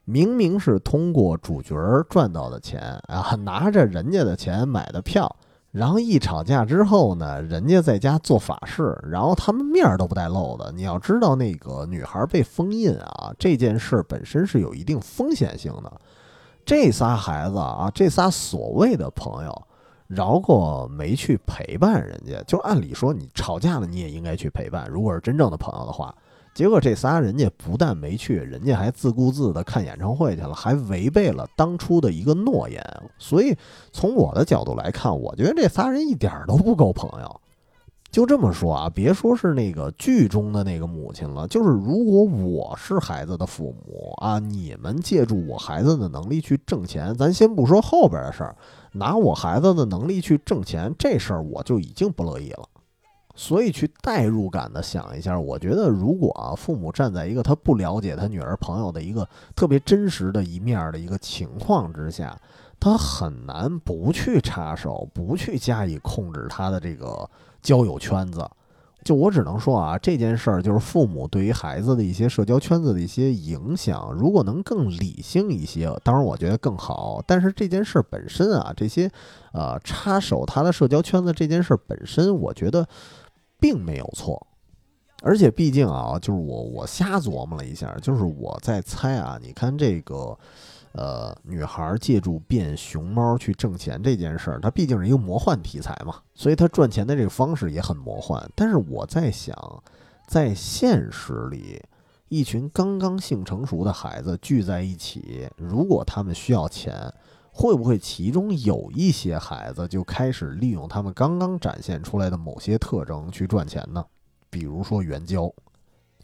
[0.05, 1.74] 明明是通过主角
[2.11, 2.78] 赚到的钱
[3.09, 5.34] 啊，拿着人家的钱买的票，
[5.71, 10.73] 然后一吵架之后呢，人家在家做法事，然后他们面儿都不带露的。
[10.73, 15.93] 你要知道，那个女孩被封印啊，这件事本身是有一定风险性的。
[16.64, 19.62] 这仨孩子啊，这仨所谓的朋友，
[20.07, 22.43] 饶过没去陪伴人家。
[22.45, 24.89] 就按理说，你吵架了，你也应该去陪伴。
[24.91, 26.14] 如果是真正的朋友的话，
[26.59, 32.84] 结果这仨人家不但没去，人家还自顾自的看演唱会去了，还违背了当初的一个诺言。
[33.16, 33.56] 所以
[33.92, 37.40] 从我的角度来看，我觉得这仨人一点都不够朋友。
[38.11, 48.56] 就这么说啊，别说是那个剧中的那个母亲了，就是如果我是孩子的父母啊，你们借助我孩子的能力去挣钱，咱先不说后边的事儿，
[48.94, 52.68] 拿我孩子的能力去挣钱，这事儿我就已经不乐意了。
[53.39, 62.36] 所以去代入感的想一下，我觉得如果啊，父母站在一个他不了解他女儿朋友的一个特别真实的一面的一个情况之下，
[62.80, 67.30] 他很难不去插手，不去加以控制他的这个。
[67.61, 68.49] 交友圈子，
[69.03, 77.20] 就我只能说啊，这件事儿就是父母对于孩子的一些社交圈子的一些影响，如果能更理性一些，当然我觉得更好。
[77.26, 79.11] 但是这件事本身啊，这些
[79.53, 82.86] 呃插手他的社交圈子这件事本身，我觉得
[83.59, 84.46] 并没有错。
[85.22, 90.38] 而且毕竟啊，就是我我瞎琢磨了一下，就是我在猜啊，你看这个。
[90.92, 98.42] 呃，女孩借助变熊猫去挣钱这件事儿，它毕竟是一个魔幻题材嘛， 所以她赚钱的这个方式也很魔幻。
[98.56, 99.54] 但是我在想，
[100.26, 101.80] 在现实里，
[102.28, 107.12] 一群刚刚性成熟的孩子聚在一起，如果他们需要钱，
[107.59, 114.04] 会不会其中有一些孩子就开始利用他们刚刚展现出来的某些特征去赚钱呢？
[114.48, 115.52] 比如说援交，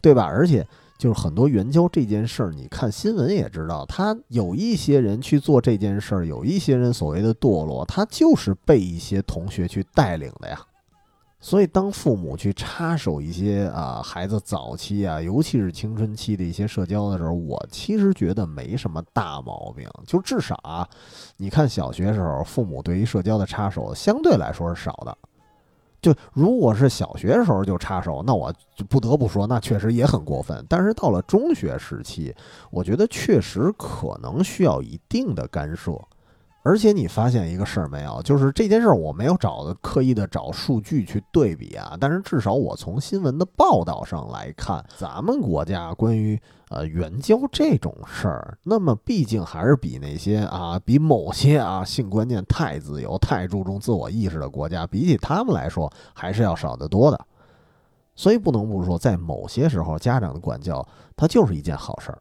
[0.00, 0.24] 对吧？
[0.24, 0.66] 而且。
[0.96, 10.58] 就是很多援交这件事儿，你看新闻也知道，他有一些人去做这件事儿，有一些人所谓的堕落，他就是被一些同学去带领的呀。
[11.44, 19.86] 所以，当父母去插手一些啊孩子早期啊，尤其是青春期的一些社交的时候，我其实觉得没什么大毛病。
[20.06, 20.88] 就至少啊，
[21.36, 25.14] 你看小学时候父母对于社交的插手相对来说是少的。
[26.00, 30.64] 就如果是小学时候就插手，那我就不得不说，那确实也很过分。
[30.66, 32.34] 但是到了中学时期，
[32.70, 35.92] 我觉得确实可能需要一定的干涉。
[36.66, 38.22] 而且你发现一个事儿没有？
[38.22, 46.40] 就是这件事儿我没有找的刻意的找数据去对比啊，但是至少我从新闻的报道上来看，咱们国家关于
[46.70, 57.20] 呃援交这种事儿，那么毕竟还是比那些啊比某些啊性观念太自由、太注重自我意识的国家，比起他们来说，还是要少得多的。
[58.16, 60.82] 所以不能不说，在某些时候，家长的管教
[61.14, 62.18] 它就是一件好事儿。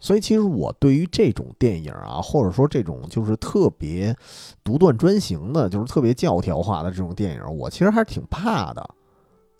[0.00, 4.14] 所以，其实我对于这种电影啊，或者说这种就是特别
[4.62, 8.86] 独断专行的，就是特别教条化的这种电影，我其实还是挺怕的。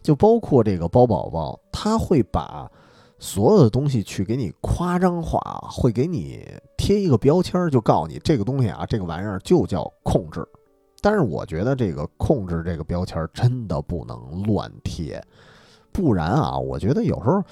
[0.03, 2.71] 就包括这个包宝宝，他会把
[3.19, 10.47] 所有的东西去给你夸张化，会给你贴一个标签，就告诉你这个东西啊，这个玩意儿就叫控制。
[11.01, 15.25] 但是我觉得这个控制这个标签真的不能乱贴，
[15.91, 17.43] 不然啊，我觉得有时候。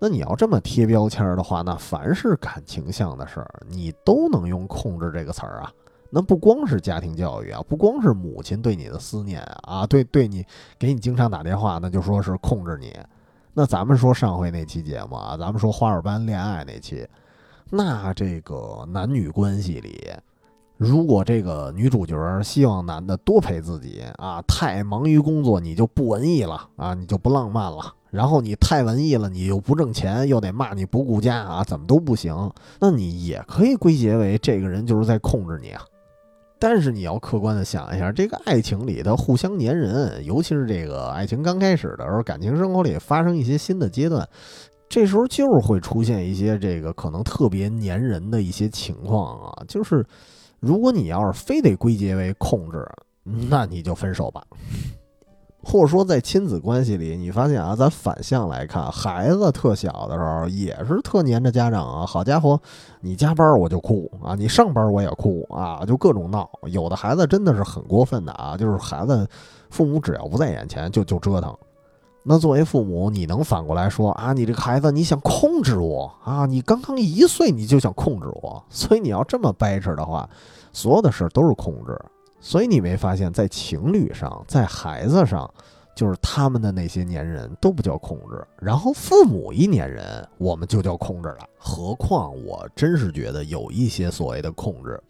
[0.00, 5.72] 那你要这么贴标签的话，那凡是感情向的事儿，你都能用“控制”这个词儿啊。
[6.10, 10.46] 那不光是家庭教育啊，不光是母亲对你的思念啊，对对你
[10.78, 12.96] 给你经常打电话，那就说是控制你。
[13.52, 17.06] 那咱们说上回那期节目啊，咱们说花儿班恋爱那期，
[17.68, 20.10] 那这个男女关系里，
[20.76, 27.94] 如果这个女主角希望男的多陪自己啊，太忙于工作你就不文艺了啊，你就不浪漫了。
[28.10, 32.34] 然后你太文艺了，你又不挣钱，又得骂你不顾家啊，怎么都不行。
[32.80, 35.82] 那你也可以归结为这个人就是在控制你啊。
[36.58, 44.28] 但是你要客观的想一下，这个爱情里的互相粘人，尤其是这个爱情刚开始的时候，感情生活里发生一些新的阶段，
[44.88, 49.62] 这时候就是会出现一些这个可能特别粘人的一些情况啊。
[49.68, 50.04] 就是
[50.58, 52.84] 如果你要是非得归结为控制，
[53.48, 54.42] 那你就分手吧。
[55.70, 62.06] 或者说，在亲子关系里，你发现啊，咱反向来看，孩子特小的时候也是特黏着家长啊。
[62.06, 62.58] 好家伙，
[63.02, 66.48] 你加班我就哭啊，你上班我也哭啊，就各种闹。
[66.62, 69.28] 有的孩子真的是很过分的啊， 就是孩子
[69.68, 71.54] 父母只要不在眼前就就折腾。
[72.22, 76.46] 那作为父母，你能反过来说啊，你这个孩子你想控制我啊？
[76.46, 80.26] 你刚刚一岁你就想控制我，所以你要这么掰扯的话，
[80.72, 81.98] 所有的事都是控制。
[82.40, 85.48] 所以你没发现，在情侣上，在孩子上，
[85.94, 91.48] 就是他们的那些粘人都不叫控制，然后父母一粘人，我们就叫控制了。
[91.58, 95.02] 何况我真是觉得有一些所谓的控制，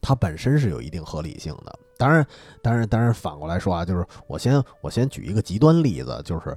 [0.00, 1.78] 它本身是有一定合理性的。
[1.96, 2.26] 当然，
[2.62, 6.56] 当然，当然，反过来说啊，就是我先我先举一个极端例子，就是。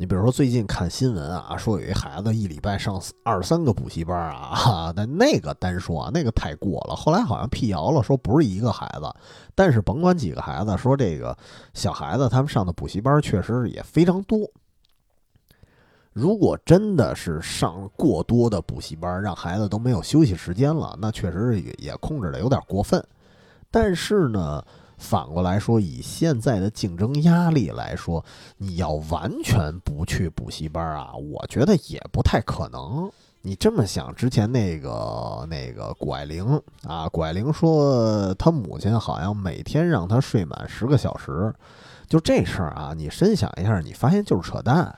[0.00, 6.96] 你比如说最近看新闻啊，说有一孩子一礼拜上二三个补习班啊，哈但那个单说啊，那个太过了。
[6.96, 9.14] 后来好像辟谣了，说不是一个孩子，
[9.54, 11.36] 但是甭管几个孩子，说这个
[11.74, 14.38] 小孩子他们上的补习班确实也非常多。
[16.14, 23.06] 如果真的是上过多的补习班，让孩子都没有休息时间了，那确实是也也控制的有点过分。
[23.70, 24.64] 但是呢。
[25.00, 28.22] 反过来说，以现在的竞争压力来说，
[28.58, 33.10] 你要完全不去补习班啊，我觉得也不太可能。
[33.42, 41.52] 你这么想，之前那个那个谷爱凌啊，谷爱凌说她母亲好像每天让她睡满十个小时，
[42.06, 44.94] 就这事儿啊，你深想一下，你发现就是扯淡。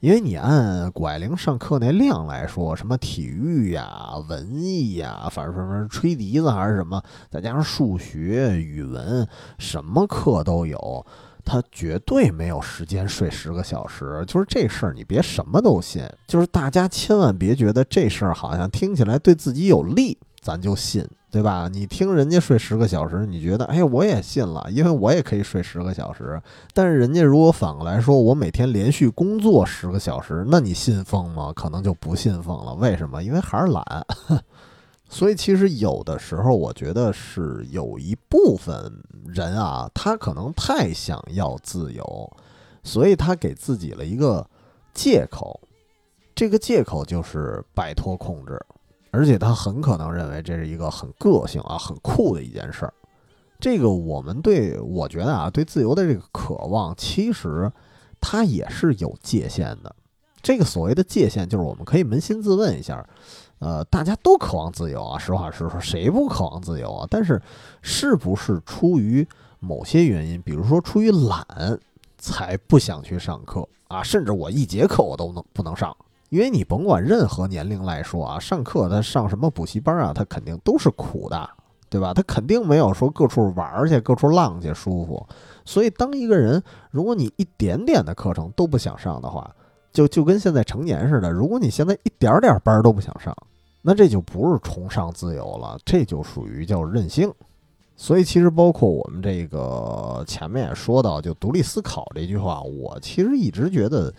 [0.00, 9.28] 因为你按谷爱凌上课那量来说，什么体育呀、文艺呀，反正什么吹笛子还是什么，再加上数学、语文，
[9.58, 11.04] 什么课都有。
[11.44, 14.24] 他绝对没有时间睡十个小时。
[14.26, 16.02] 就是这事儿，你别什么都信。
[16.26, 21.68] 就是大家千万别觉得这事儿好像听起来对自己有利，咱就信，对吧？
[21.70, 26.40] 你听人家睡十个小时，你觉得哎，我也信了，因为我也可以睡十个小时。
[26.72, 31.52] 但是人家如果反过来说，我每天连续工作十个小时，那你信奉吗？
[31.54, 32.74] 可能就不信奉了。
[32.74, 33.22] 为什么？
[33.22, 33.84] 因为还是懒。
[35.12, 38.92] 所以其实有的时候，我觉得是有一部分
[39.26, 42.32] 人啊，他可能太想要自由，
[42.84, 44.48] 所以他给自己了一个
[44.94, 45.60] 借口，
[46.32, 48.56] 这个借口就是摆脱控制，
[49.10, 52.94] 而且他很可能认为这是一个很个性啊、很酷的一件事儿。
[53.58, 57.70] 这个我们对我觉得啊，对自由的这个渴望，其实
[58.20, 59.94] 它也是有界限的。
[60.42, 63.06] 这个所谓的界限，就是我们可以扪心自问一下。
[63.58, 67.06] 呃，大家都渴望自由啊，实话实说，谁不渴望自由啊？
[67.10, 67.38] 但是，
[67.82, 69.28] 是不是出于
[69.58, 71.44] 某些原因，比如说出于懒，
[72.16, 74.02] 才不想去上课啊？
[74.02, 75.94] 甚至我一节课我都能不能上？
[76.30, 81.50] 因为你甭管任何年龄来说啊，上课他上什么补习班啊，他肯定都是苦的，
[81.88, 82.14] 对吧？
[82.14, 85.26] 他肯定没有说各处玩去、各处浪去舒服。
[85.64, 89.54] 所以，当一个人如果你一点点的课程都不想上的话，
[89.92, 93.36] 就就跟现在成年似的，如果你现在一点点班都不想上。
[93.82, 97.32] 那这就不是崇尚自由了，这就属于叫任性。
[97.96, 104.12] 所以其实包括我们这个前面也说到，就独立思考这句话，我其实一直觉得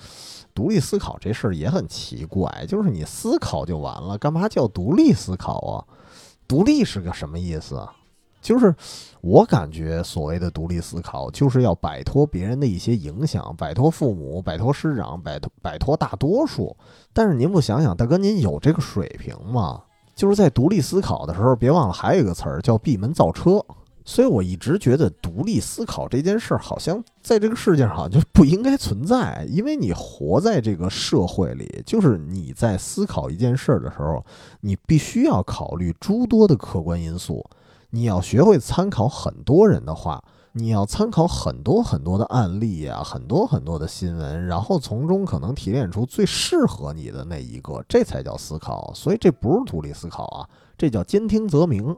[0.53, 5.83] 独立思考这事儿也很奇怪，就是你思考就完了，干嘛叫独立思考啊？
[6.47, 7.93] 独立是个什么意思啊？
[8.41, 8.73] 就是
[9.21, 16.75] 我感觉所谓的独立思考，就是要摆脱别人的一些影响，摆脱父母，摆脱师长，摆脱摆脱大多数。
[17.13, 19.83] 但是您不想想，大哥，您有这个水平吗？
[20.15, 23.63] 就是在独立思考的时候，别忘了还有一个词儿叫闭门造车。
[24.03, 34.25] 所以我一直觉得独立思考这件事儿，好像在这个世界上就不应该存在，因为你活在这个社会里，就是你在思考一件事儿的时候，
[34.61, 37.45] 你必须要考虑诸多的客观因素。
[37.91, 40.23] 你要学会参考很多人的话，
[40.53, 48.91] 你要参考很多很多的案例啊，很多很多的新闻，然后从中可能提炼出最适合你的那一个，这才叫思考。
[48.95, 50.47] 所以这不是独立思考啊，
[50.77, 51.95] 这叫兼听则明。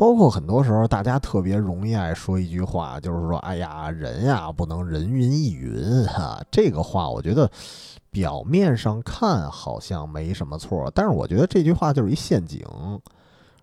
[0.00, 7.50] 包括很多时候，大家特别容易爱说一句话，就是说：“哎呀，人呀，不能人云亦云。”哈，这个话我觉得
[8.10, 12.66] 表面上看好像没什么错，但是我觉得这句话就是一陷阱。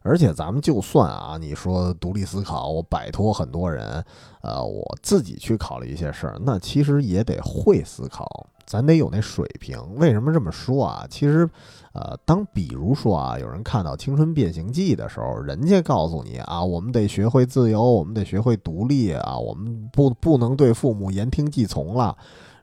[0.04, 4.06] 而且咱们就算啊，你说独立思考，我摆脱很多人，
[4.44, 9.80] 呃，我自己去考虑一些事儿，那其实也得会思考，咱得有那水平。
[9.96, 11.08] 为什么这么说啊？
[11.10, 11.50] 其实，
[11.94, 22.16] 呃，当比如说啊，有人看到《青春变形记》的时候，人家告诉你啊，我们得学会自由，我们得学会独立啊，我们不不能对父母言听计从了。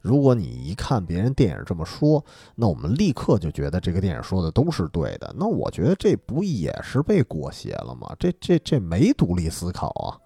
[0.02, 2.22] 如果你一看别人电影这么说，
[2.54, 5.34] 那我们立刻就觉得这个电影说的都是对的。
[5.38, 8.14] 那我觉得这不也是被裹挟了吗？
[8.18, 10.20] 这这这没独立思考啊。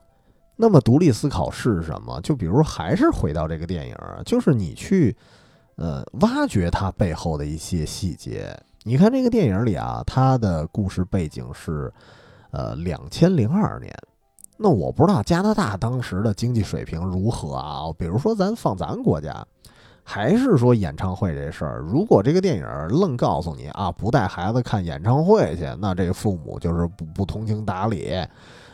[0.56, 2.20] 那么独立思考是什么？
[2.22, 3.94] 就比如还是回到这个电影，
[4.26, 5.16] 就是你去
[5.78, 8.54] 呃挖掘它背后的一些细节。
[8.82, 11.90] 你看这个电影里啊，它的故事背景是
[12.50, 13.90] 呃两千零二年。
[14.58, 17.84] 那我不知道加拿大当时的经济水平如何啊？
[17.96, 19.46] 比如说咱放咱国家。
[20.10, 28.16] 还是说演唱会这事儿，如果这个电影愣告诉你啊，不带孩子看演唱会去，那这个父母就是不不通情达理。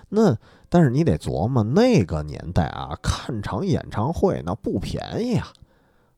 [0.08, 0.32] 那
[0.68, 5.48] 但是你得琢磨，那个年代啊，看场演唱会那不便宜啊。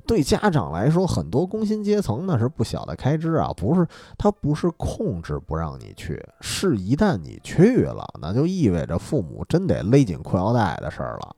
[0.07, 3.53] 对家长来说，很多工薪阶层那是不小的开支啊。
[3.57, 11.37] 不是他不是控制不让你去，是一旦你去了，那就意味着父母真得勒紧裤腰带的事儿了。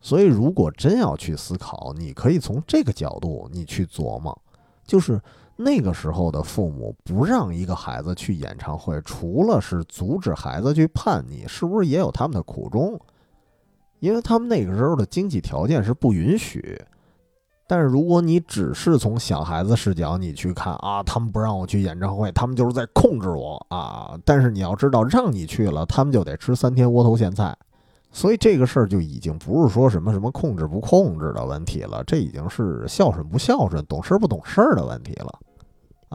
[0.00, 4.36] 所以，如果真要去思考，你可以从这个角度你去琢磨，
[4.86, 5.20] 就是
[5.56, 13.00] 那个时候的父母不让一个孩子去演唱会，除了是阻止孩子去叛逆，是不是也有他们的苦衷？
[14.00, 16.78] 因为他们那个时候的经济条件是不允许。
[17.66, 24.18] 但是，如果你只是从小孩子视角你去看啊，他们不让我去演唱会，他们就是在控制我啊。
[24.24, 27.56] 但是你要知道，让你去了，他们就得吃三天窝头咸菜。
[28.12, 35.38] 所以这个事儿就已经不是说什么什么控制不控制的问题了，这已经是孝顺不孝顺、懂事不懂事儿的问题了，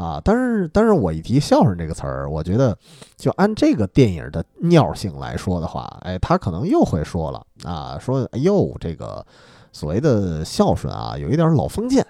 [0.02, 0.22] 啊！
[0.24, 2.78] 但是，但是我一提孝顺这个词儿，我觉得
[3.18, 9.26] 就按这个电影的尿性来说的话，哎，他可能又会说了啊，说哎呦，这个
[9.72, 12.06] 所谓的孝顺啊，有一点老封建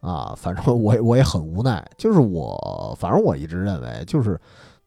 [0.00, 0.34] 啊。
[0.38, 4.40] 反正我我也很无奈，就是我反正我一直认为，就是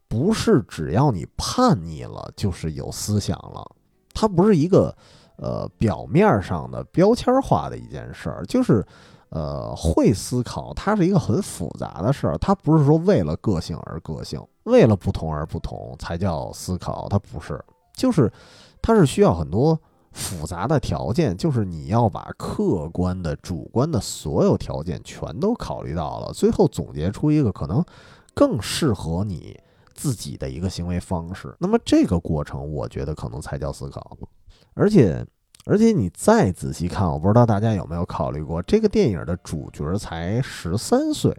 [0.08, 3.66] 不是只要你叛逆了，就是有思想了。
[4.14, 4.95] 它不是一个
[5.38, 8.86] 呃表面上的标签化的一件事儿，就是
[9.30, 17.60] 呃会思考，它是一个很复杂的事儿，它不是说为了个性而个性，为了不同而不同才叫思考，它不是，
[17.95, 18.32] 就是
[18.82, 19.80] 它是需要很多。
[20.14, 27.84] 复杂的条件就是你要把客观的、主观的所有条件全都考虑到了，最后总结出一个可能
[28.34, 29.60] 更适合你
[29.94, 31.56] 自己的一个行为方式。
[31.60, 34.18] 那么这个过程，我觉得可能才叫思考。
[34.76, 35.26] 而且，
[35.65, 41.35] 而且你再仔细看，我不知道大家有没有考虑过，这个电影的主角才十三岁。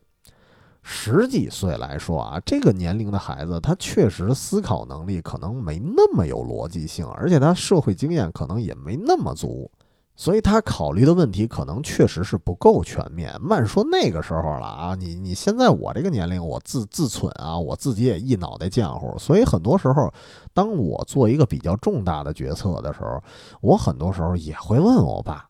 [0.87, 9.71] 十几岁来说啊，这个年龄的孩子，他确实思考能力可能没那么有逻辑性，而且他社会经验可能也没那么足，
[10.15, 13.35] 所以他考虑的问题可能确实是不够全面。
[13.41, 20.13] 慢说那个时候了啊，你你现在我这个年龄，我自自蠢啊，我自己也一脑袋浆糊，所以很多时候，
[20.53, 23.23] 当我做一个比较重大的决策的时候，
[23.63, 25.49] 我很多时候也会问我爸，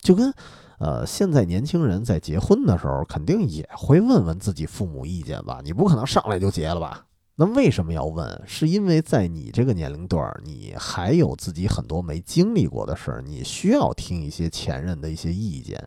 [0.00, 0.32] 就跟。
[0.78, 5.60] 呃，现在年轻人在结婚的时候，肯定也会问问自己父母意见吧？
[5.64, 7.06] 你不可能上来就结了吧？
[7.36, 8.42] 那为什么要问？
[8.46, 15.86] 是因为在你这个年龄段，你还有自己很多没经历过的事儿，你需要听一些前任的一些意见。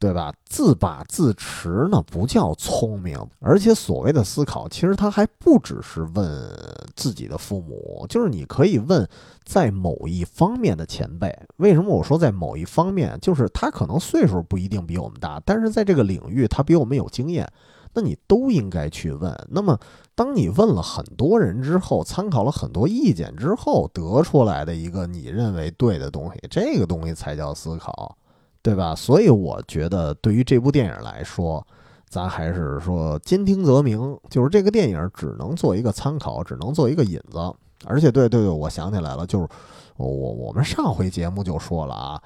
[0.00, 0.32] 对吧？
[0.46, 3.16] 自把自持呢，不叫聪明。
[3.38, 6.50] 而且所谓的思考，其实他还不只是问
[6.96, 9.06] 自己的父母，就是你可以问
[9.44, 11.38] 在某一方面的前辈。
[11.58, 13.18] 为什么我说在某一方面？
[13.20, 17.46] 就是他可能岁数不一定比我们大，但是在这个领域他比我们有经验，
[17.92, 19.36] 那你都应该去问。
[19.50, 19.78] 那么，
[20.14, 28.16] 当你问了很多人之后，参考了很多意见之后，得出来的一个你认为对的东西，这个东西才叫思考。
[28.62, 28.94] 对吧？
[28.94, 31.66] 所以我觉得，对于这部电影来说，
[32.08, 37.38] 咱还是说兼听则明，就是这个电影只能做一个参考，只能做一个引子。
[37.86, 39.48] 而且，对对对，我想起来了，就是
[39.96, 42.22] 我我们上回节目就说了啊，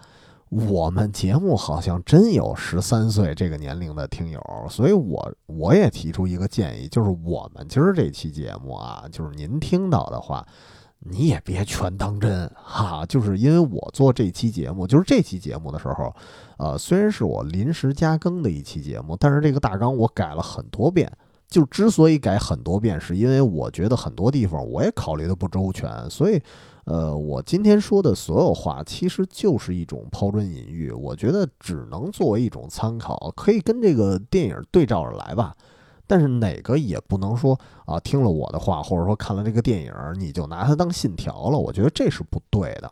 [0.48, 10.44] 我们节目好像真有十三岁这个年龄的听友，所以我我也提出一个建议，就是我们今儿这期节目啊，就是您听到的话。
[11.05, 16.12] 你也别全当真哈，就是因为我做这期节目，就是这期节目的时候，
[16.59, 21.10] 呃，虽然是我临时加更的一期节目，但是这个大纲我改了很多遍。
[21.47, 26.43] 就之所以改很多遍，是因为我觉得很多地方我也考虑的不周全，所以，
[26.86, 35.55] 呃，我今天说的所有话其实就是一种抛砖引玉，我觉得只能作为一种参考，可以跟这个电影对照着来吧。
[36.06, 41.59] 但是哪个也不能说啊，听了我的话，或者说看了这个电影，你就拿它当信条了。
[41.59, 42.90] 我觉得这是不对的。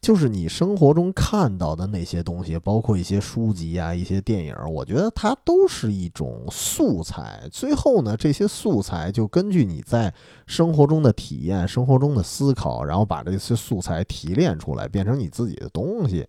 [0.00, 7.46] 就是你生活中看到的那些东西，包括一些书籍啊、一些电影，我觉得它都是一种素材。
[7.52, 10.10] 最后呢，这些素材就根据你在
[10.46, 16.26] 生活中的体验、生活中的思考，然后把这些素材提炼出来，变成你自己的东西。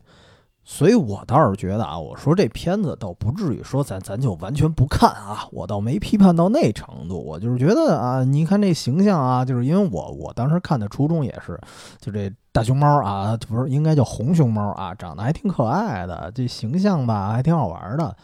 [0.64, 7.18] 所以我倒是觉得啊，我说这片子倒不至于说咱咱就完全不看啊，我倒没批判到那程度。
[7.18, 11.60] 我就是觉得啊，你看这形象啊，就是因为我我当时看的初衷也是，
[12.00, 18.16] 就这大熊猫啊，不是应该叫红熊猫啊，长得还挺可爱的，这形象吧还挺好玩的。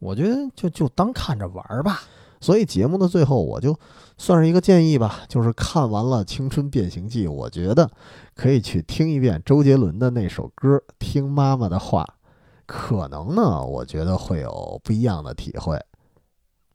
[0.00, 2.00] 我觉得就就当看着玩儿吧。
[2.44, 3.74] 所以节目的最后，我就
[4.18, 7.90] 算是一个建议吧，就是看完了《青春变形记》，我觉得
[8.34, 12.04] 可以去听一遍周杰伦的那首歌《听妈妈的话》，
[12.66, 15.82] 可能呢，我觉得会有不一样的体会。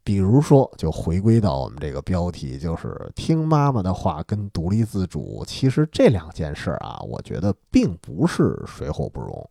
[0.04, 9.48] 比如说，就回归到我们这个标题，就是听妈妈的话跟独立自主，其实这两件事啊，我觉得并不是水火不容。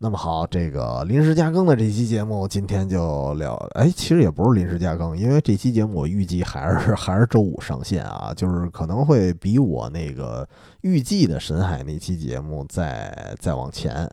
[0.00, 3.56] 那么好，这个临时加更的这期节目今天就聊。
[3.72, 10.48] 哎，其实也不是临时加更，因为这期节目我预计还是还是周五上线啊，就是可能会比我那个
[10.82, 14.08] 预计的神海那期节目再再往前。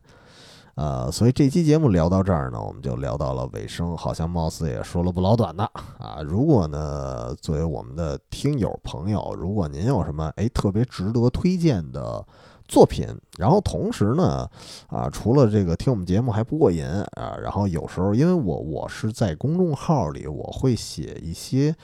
[0.73, 5.63] 呃，所以这期节目聊到这儿呢，我们就聊到了尾声，好像貌似也说了不老短的
[5.99, 6.17] 啊。
[6.25, 12.25] 如果呢，作为我们的听友朋友，如果您有什么哎特别值得推荐的。
[12.67, 14.49] 作品，然后同时呢，
[14.87, 21.75] 啊，除了这个听我们节目还不过瘾啊，然后有时候因为我我是在公众号里，我会写一些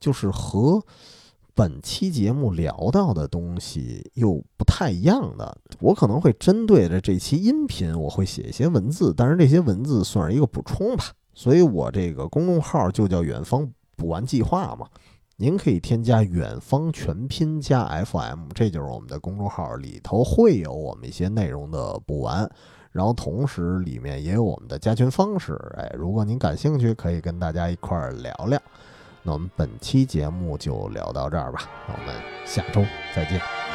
[0.00, 0.82] 就是和
[1.54, 11.04] 本期节目聊到的东西又不太一样的，我可能会针对着这期音频，我会写一些文字，但是这些文字算是一个补充吧，
[11.34, 14.86] 所以我这个公众号就叫远方补完计划嘛。
[15.38, 22.50] 您可以添加“远方全拼加 FM”，这就是我们的公众号，里头会有我们一些内容的补完，
[22.90, 25.52] 然后同时里面也有我们的加群方式。
[25.76, 28.58] 哎，如果您感兴趣，可以跟大家一块儿聊聊。
[29.22, 32.14] 那我们本期节目就聊到这儿吧，那我们
[32.46, 32.82] 下周
[33.14, 33.65] 再见。